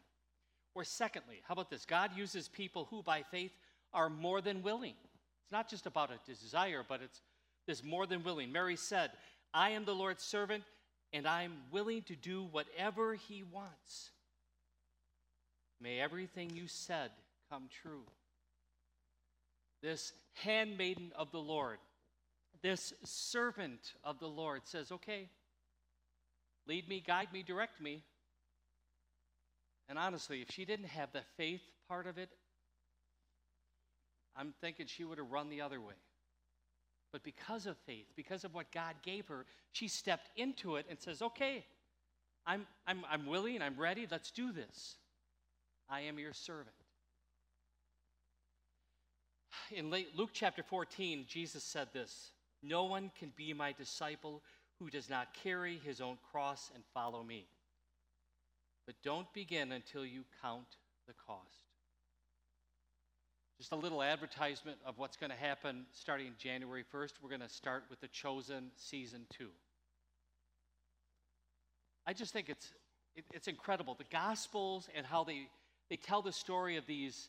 [0.75, 1.85] Or, secondly, how about this?
[1.85, 3.53] God uses people who, by faith,
[3.93, 4.95] are more than willing.
[5.43, 7.21] It's not just about a desire, but it's
[7.67, 8.53] this more than willing.
[8.53, 9.11] Mary said,
[9.53, 10.65] I am the Lord's servant,
[11.13, 14.11] and I'm willing to do whatever he wants.
[15.81, 17.11] May everything you said
[17.51, 18.03] come true.
[19.83, 21.79] This handmaiden of the Lord,
[22.63, 25.29] this servant of the Lord says, Okay,
[26.67, 28.03] lead me, guide me, direct me.
[29.89, 32.31] And honestly, if she didn't have the faith part of it,
[34.37, 35.95] I'm thinking she would have run the other way.
[37.13, 41.01] But because of faith, because of what God gave her, she stepped into it and
[41.01, 41.65] says, Okay,
[42.47, 44.97] I'm, I'm, I'm willing, I'm ready, let's do this.
[45.89, 46.77] I am your servant.
[49.71, 52.31] In late, Luke chapter 14, Jesus said this
[52.63, 54.43] No one can be my disciple
[54.79, 57.47] who does not carry his own cross and follow me.
[58.89, 61.45] But don't begin until you count the cost.
[63.59, 67.13] Just a little advertisement of what's going to happen starting January 1st.
[67.23, 69.49] We're going to start with The Chosen Season 2.
[72.07, 72.73] I just think it's,
[73.15, 73.95] it, it's incredible.
[73.95, 75.49] The Gospels and how they,
[75.91, 77.29] they tell the story of these,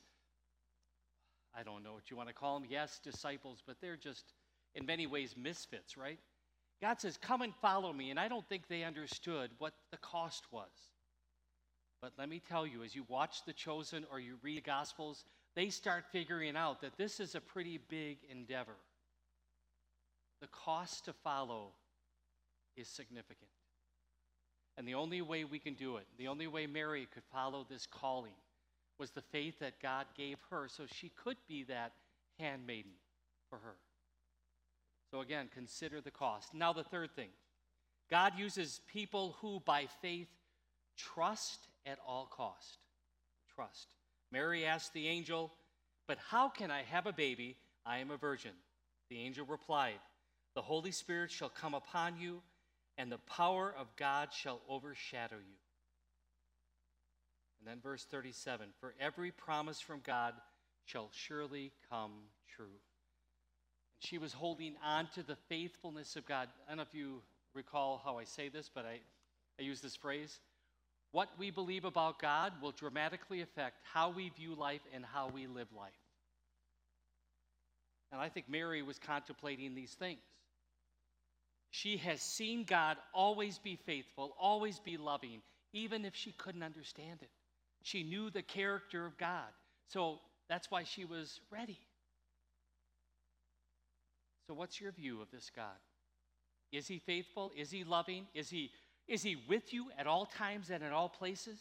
[1.54, 4.24] I don't know what you want to call them, yes, disciples, but they're just,
[4.76, 6.20] in many ways, misfits, right?
[6.82, 8.12] God says, Come and follow me.
[8.12, 10.70] And I don't think they understood what the cost was.
[12.02, 15.26] But let me tell you, as you watch The Chosen or you read the Gospels,
[15.56, 18.78] they start figuring out that this is a pretty big endeavor.
[20.42, 21.74] The cost to follow
[22.78, 23.50] is significant.
[24.78, 27.86] And the only way we can do it, the only way Mary could follow this
[27.86, 28.36] calling,
[28.98, 31.92] was the faith that God gave her so she could be that
[32.40, 32.92] handmaiden
[33.50, 33.76] for her.
[35.12, 36.54] So, again, consider the cost.
[36.54, 37.30] Now, the third thing
[38.10, 40.28] God uses people who, by faith,
[41.14, 42.78] trust at all cost.
[43.56, 43.96] Trust.
[44.32, 45.52] Mary asked the angel,
[46.08, 47.58] But how can I have a baby?
[47.86, 48.52] I am a virgin.
[49.10, 50.00] The angel replied,
[50.56, 52.42] The Holy Spirit shall come upon you,
[52.98, 55.58] and the power of God shall overshadow you.
[57.60, 60.34] And then verse 37 For every promise from God
[60.86, 62.12] shall surely come
[62.56, 62.66] true.
[62.66, 66.48] And she was holding on to the faithfulness of God.
[66.68, 67.22] I don't know if you
[67.54, 69.00] recall how I say this, but I,
[69.60, 70.40] I use this phrase.
[71.12, 75.48] What we believe about God will dramatically affect how we view life and how we
[75.48, 75.92] live life.
[78.12, 80.20] And I think Mary was contemplating these things.
[81.72, 85.42] She has seen God always be faithful, always be loving,
[85.74, 87.30] even if she couldn't understand it.
[87.84, 89.48] She knew the character of God.
[89.88, 91.80] So that's why she was ready.
[94.48, 95.78] So, what's your view of this God?
[96.72, 97.52] Is he faithful?
[97.56, 98.26] Is he loving?
[98.34, 98.72] Is he,
[99.10, 101.60] is he with you at all times and in all places?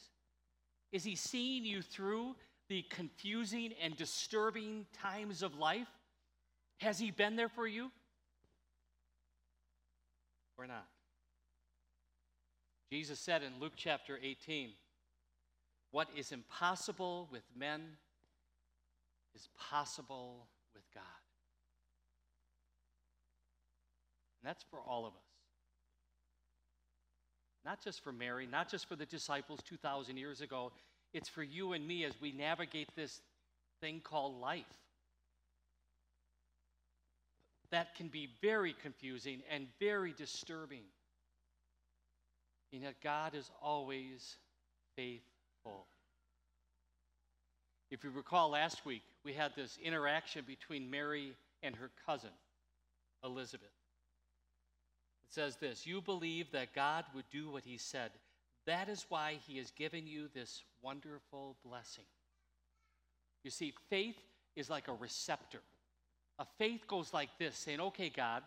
[0.92, 2.36] Is he seeing you through
[2.68, 5.88] the confusing and disturbing times of life?
[6.78, 7.90] Has he been there for you?
[10.58, 10.86] Or not?
[12.92, 14.70] Jesus said in Luke chapter 18,
[15.90, 17.82] What is impossible with men
[19.34, 21.02] is possible with God.
[24.42, 25.27] And that's for all of us.
[27.68, 30.72] Not just for Mary, not just for the disciples 2,000 years ago.
[31.12, 33.20] It's for you and me as we navigate this
[33.82, 34.64] thing called life.
[37.70, 40.80] That can be very confusing and very disturbing.
[42.72, 44.38] And yet, God is always
[44.96, 45.84] faithful.
[47.90, 52.30] If you recall last week, we had this interaction between Mary and her cousin,
[53.22, 53.77] Elizabeth.
[55.28, 58.10] It says this You believe that God would do what he said.
[58.66, 62.04] That is why he has given you this wonderful blessing.
[63.44, 64.16] You see, faith
[64.56, 65.60] is like a receptor.
[66.38, 68.42] A faith goes like this saying, Okay, God,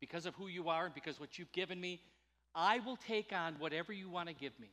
[0.00, 2.00] because of who you are and because what you've given me,
[2.54, 4.68] I will take on whatever you want to give me.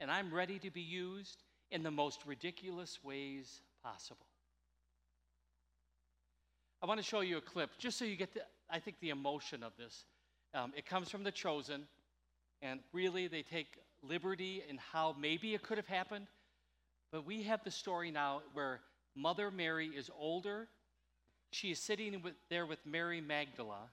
[0.00, 4.26] And I'm ready to be used in the most ridiculous ways possible.
[6.82, 9.10] I want to show you a clip just so you get, the, I think, the
[9.10, 10.04] emotion of this.
[10.54, 11.86] Um, it comes from The Chosen,
[12.62, 13.66] and really they take
[14.02, 16.26] liberty in how maybe it could have happened.
[17.12, 18.80] But we have the story now where
[19.14, 20.68] Mother Mary is older.
[21.52, 23.90] She is sitting with, there with Mary Magdala,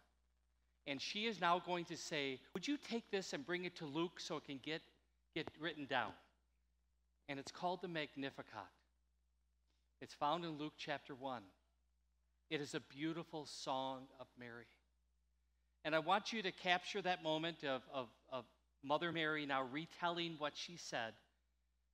[0.86, 3.86] and she is now going to say, Would you take this and bring it to
[3.86, 4.82] Luke so it can get,
[5.34, 6.12] get written down?
[7.30, 8.68] And it's called the Magnificat.
[10.02, 11.42] It's found in Luke chapter 1.
[12.54, 14.68] It is a beautiful song of Mary.
[15.84, 18.46] And I want you to capture that moment of, of, of
[18.84, 21.14] Mother Mary now retelling what she said.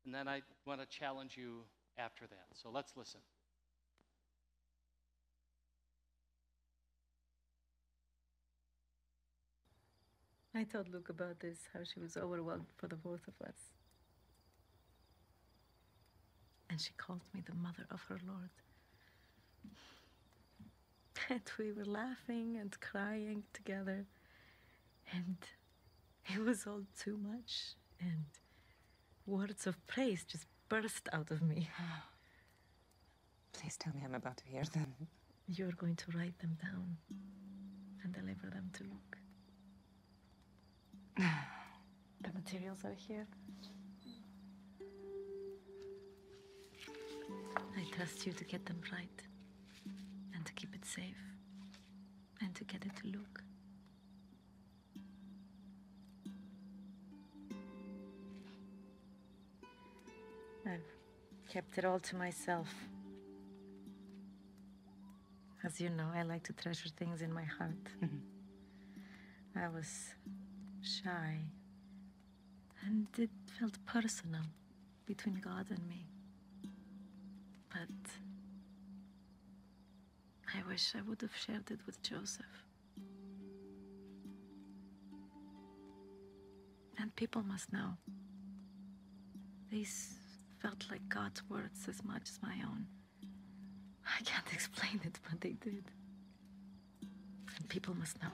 [0.03, 1.61] And then I want to challenge you
[1.97, 2.47] after that.
[2.61, 3.21] So let's listen.
[10.53, 13.55] I told Luke about this, how she was overwhelmed for the both of us.
[16.69, 18.49] And she called me the mother of her Lord.
[21.29, 24.07] And we were laughing and crying together.
[25.13, 25.37] And
[26.25, 27.75] it was all too much.
[28.01, 28.25] And
[29.27, 31.69] words of praise just burst out of me.
[33.53, 34.95] Please tell me I'm about to hear them.
[35.47, 36.97] You're going to write them down
[38.03, 39.17] and deliver them to Luke.
[42.21, 43.25] The materials are here.
[47.77, 49.28] I trust you to get them right
[50.39, 51.21] and to keep it safe
[52.41, 53.43] and to get it to Luke.
[60.65, 60.79] I've
[61.49, 62.73] kept it all to myself.
[65.61, 67.83] As you know, I like to treasure things in my heart.
[68.01, 69.59] Mm-hmm.
[69.59, 70.15] I was
[70.81, 71.39] shy,
[72.85, 74.43] and it felt personal
[75.05, 76.05] between God and me.
[77.69, 77.89] But
[80.59, 82.45] I wish I would have shared it with Joseph.
[86.97, 87.93] And people must know.
[89.71, 90.15] These
[90.61, 92.87] felt like God's words as much as my own.
[94.05, 95.85] I can't explain it, but they did.
[97.57, 98.31] And people must know.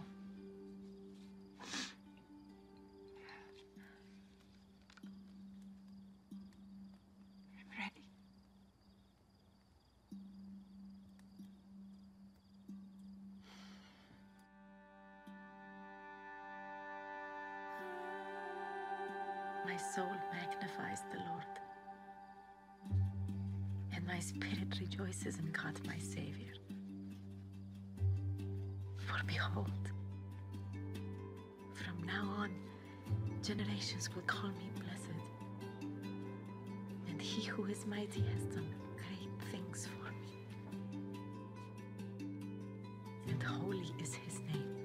[44.01, 44.75] Is his name.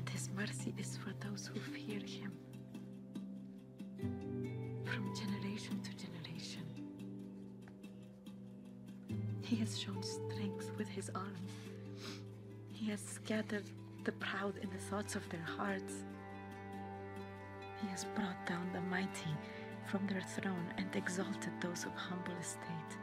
[0.00, 2.32] and his mercy is for those who fear him
[4.84, 6.64] from generation to generation.
[9.42, 11.44] He has shown strength with his arm.
[12.72, 13.64] He has scattered
[14.04, 16.04] the proud in the thoughts of their hearts.
[17.82, 19.34] He has brought down the mighty
[19.90, 22.99] from their throne and exalted those of humble estate.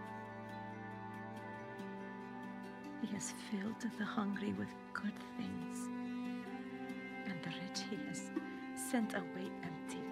[3.18, 5.89] Has filled the hungry with good things
[7.26, 8.30] and the rich he has
[8.91, 10.03] sent away empty.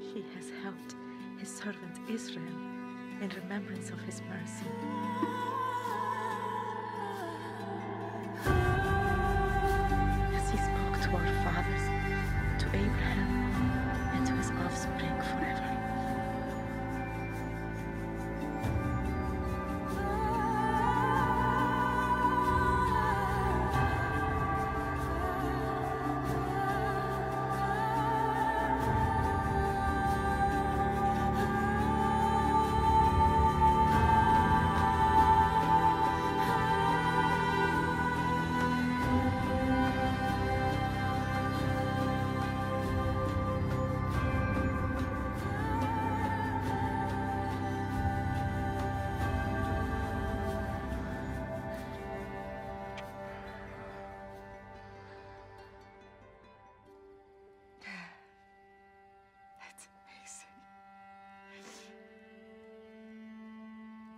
[0.00, 0.94] He has helped
[1.38, 2.56] his servant Israel
[3.20, 4.70] in remembrance of his mercy.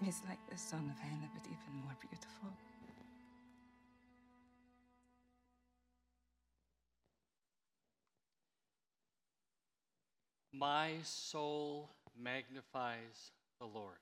[0.08, 2.48] It's like the song of Hannah, but even more beautiful.
[10.52, 13.96] My soul magnifies the Lord.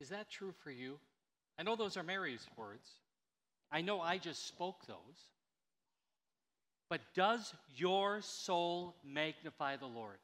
[0.00, 1.00] Is that true for you?
[1.58, 2.88] I know those are Mary's words.
[3.72, 4.96] I know I just spoke those.
[6.88, 10.18] But does your soul magnify the Lord?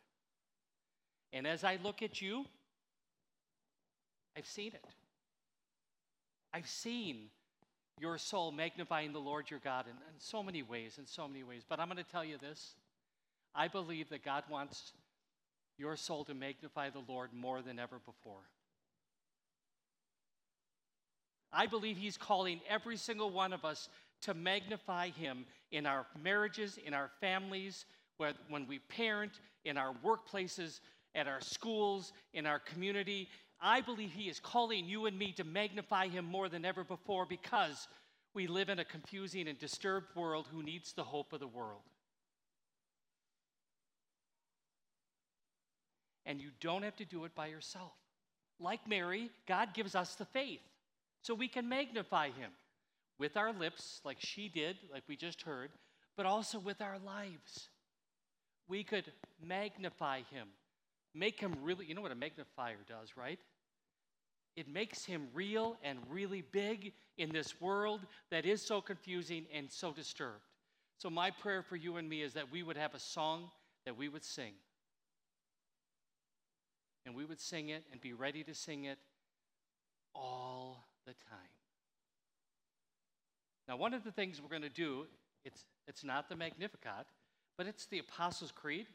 [1.32, 2.44] And as I look at you,
[4.36, 4.84] I've seen it.
[6.52, 7.28] I've seen
[7.98, 11.42] your soul magnifying the Lord your God in, in so many ways, in so many
[11.42, 11.62] ways.
[11.66, 12.74] But I'm going to tell you this
[13.54, 14.92] I believe that God wants
[15.78, 18.42] your soul to magnify the Lord more than ever before.
[21.52, 23.88] I believe He's calling every single one of us
[24.22, 27.84] to magnify Him in our marriages, in our families,
[28.48, 29.32] when we parent,
[29.64, 30.80] in our workplaces,
[31.14, 33.28] at our schools, in our community.
[33.60, 37.26] I believe He is calling you and me to magnify Him more than ever before
[37.26, 37.88] because
[38.34, 41.82] we live in a confusing and disturbed world who needs the hope of the world.
[46.24, 47.92] And you don't have to do it by yourself.
[48.58, 50.60] Like Mary, God gives us the faith
[51.22, 52.50] so we can magnify Him
[53.18, 55.70] with our lips, like she did, like we just heard,
[56.16, 57.68] but also with our lives.
[58.68, 59.12] We could
[59.44, 60.48] magnify Him,
[61.14, 63.38] make Him really, you know what a magnifier does, right?
[64.56, 68.00] It makes Him real and really big in this world
[68.30, 70.44] that is so confusing and so disturbed.
[70.98, 73.50] So, my prayer for you and me is that we would have a song
[73.86, 74.52] that we would sing.
[77.04, 78.98] And we would sing it and be ready to sing it
[80.14, 81.50] all the time.
[83.68, 85.06] Now, one of the things we're going to do,
[85.44, 87.06] it's, it's not the Magnificat,
[87.56, 88.86] but it's the Apostles' Creed.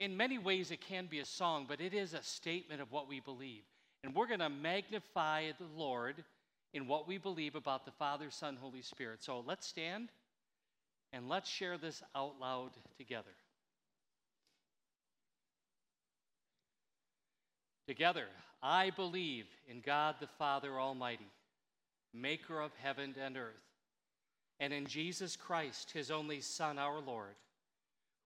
[0.00, 3.06] In many ways, it can be a song, but it is a statement of what
[3.06, 3.62] we believe.
[4.02, 6.24] And we're going to magnify the Lord
[6.72, 9.22] in what we believe about the Father, Son, Holy Spirit.
[9.22, 10.08] So let's stand
[11.12, 13.34] and let's share this out loud together.
[17.86, 18.26] Together,
[18.62, 21.28] I believe in God the Father Almighty,
[22.14, 23.54] maker of heaven and earth,
[24.60, 27.34] and in Jesus Christ, his only Son, our Lord,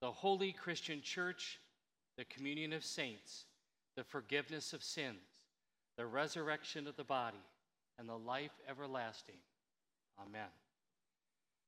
[0.00, 1.58] the holy Christian church,
[2.16, 3.44] the communion of saints,
[3.96, 5.16] the forgiveness of sins,
[5.96, 7.42] the resurrection of the body,
[7.98, 9.38] and the life everlasting.
[10.20, 10.48] Amen.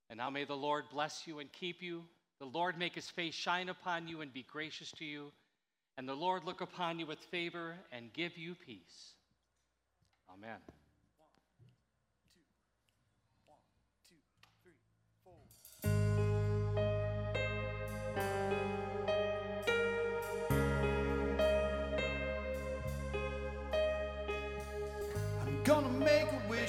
[0.09, 2.05] And now may the Lord bless you and keep you.
[2.39, 5.33] The Lord make his face shine upon you and be gracious to you.
[5.97, 9.15] And the Lord look upon you with favor and give you peace.
[10.33, 10.59] Amen.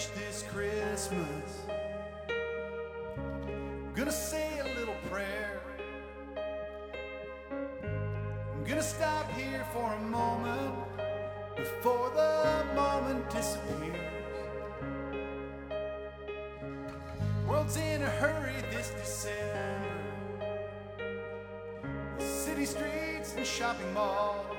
[0.01, 1.65] Wish this Christmas.
[3.17, 5.61] I'm gonna say a little prayer.
[8.53, 10.75] I'm gonna stop here for a moment
[11.55, 13.95] before the moment disappears.
[17.47, 19.83] World's in a hurry this December.
[22.17, 24.50] The city streets and shopping malls.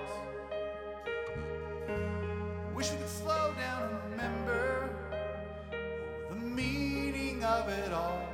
[7.62, 8.31] Of it all.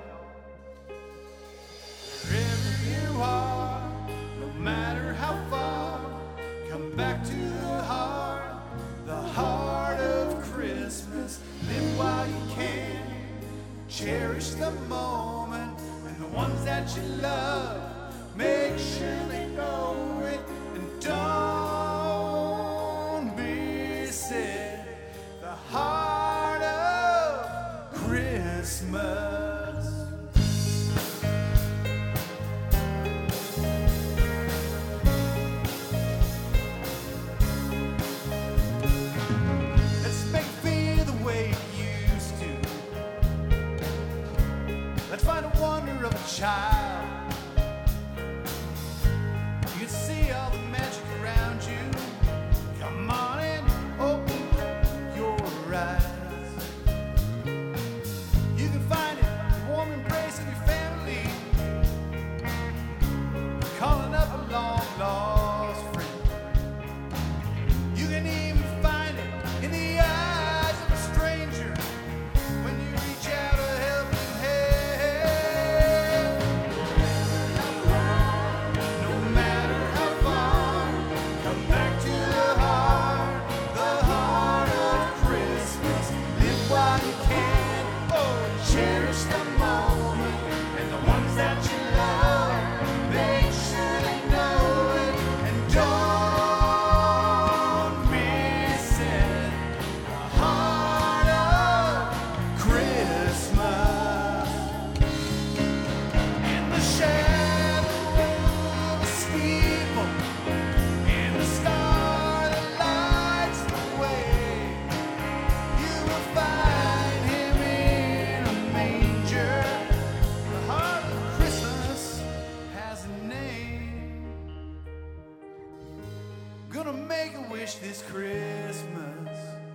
[126.85, 129.68] gonna make a wish this Christmas.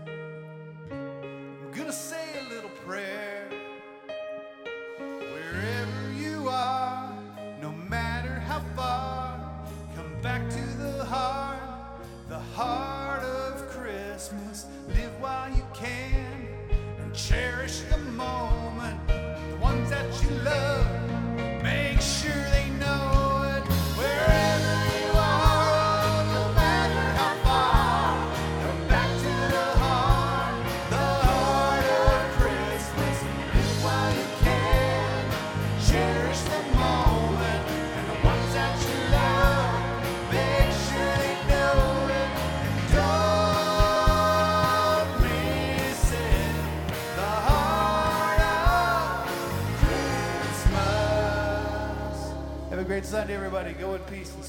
[53.29, 53.73] everybody.
[53.73, 54.42] Go in peace.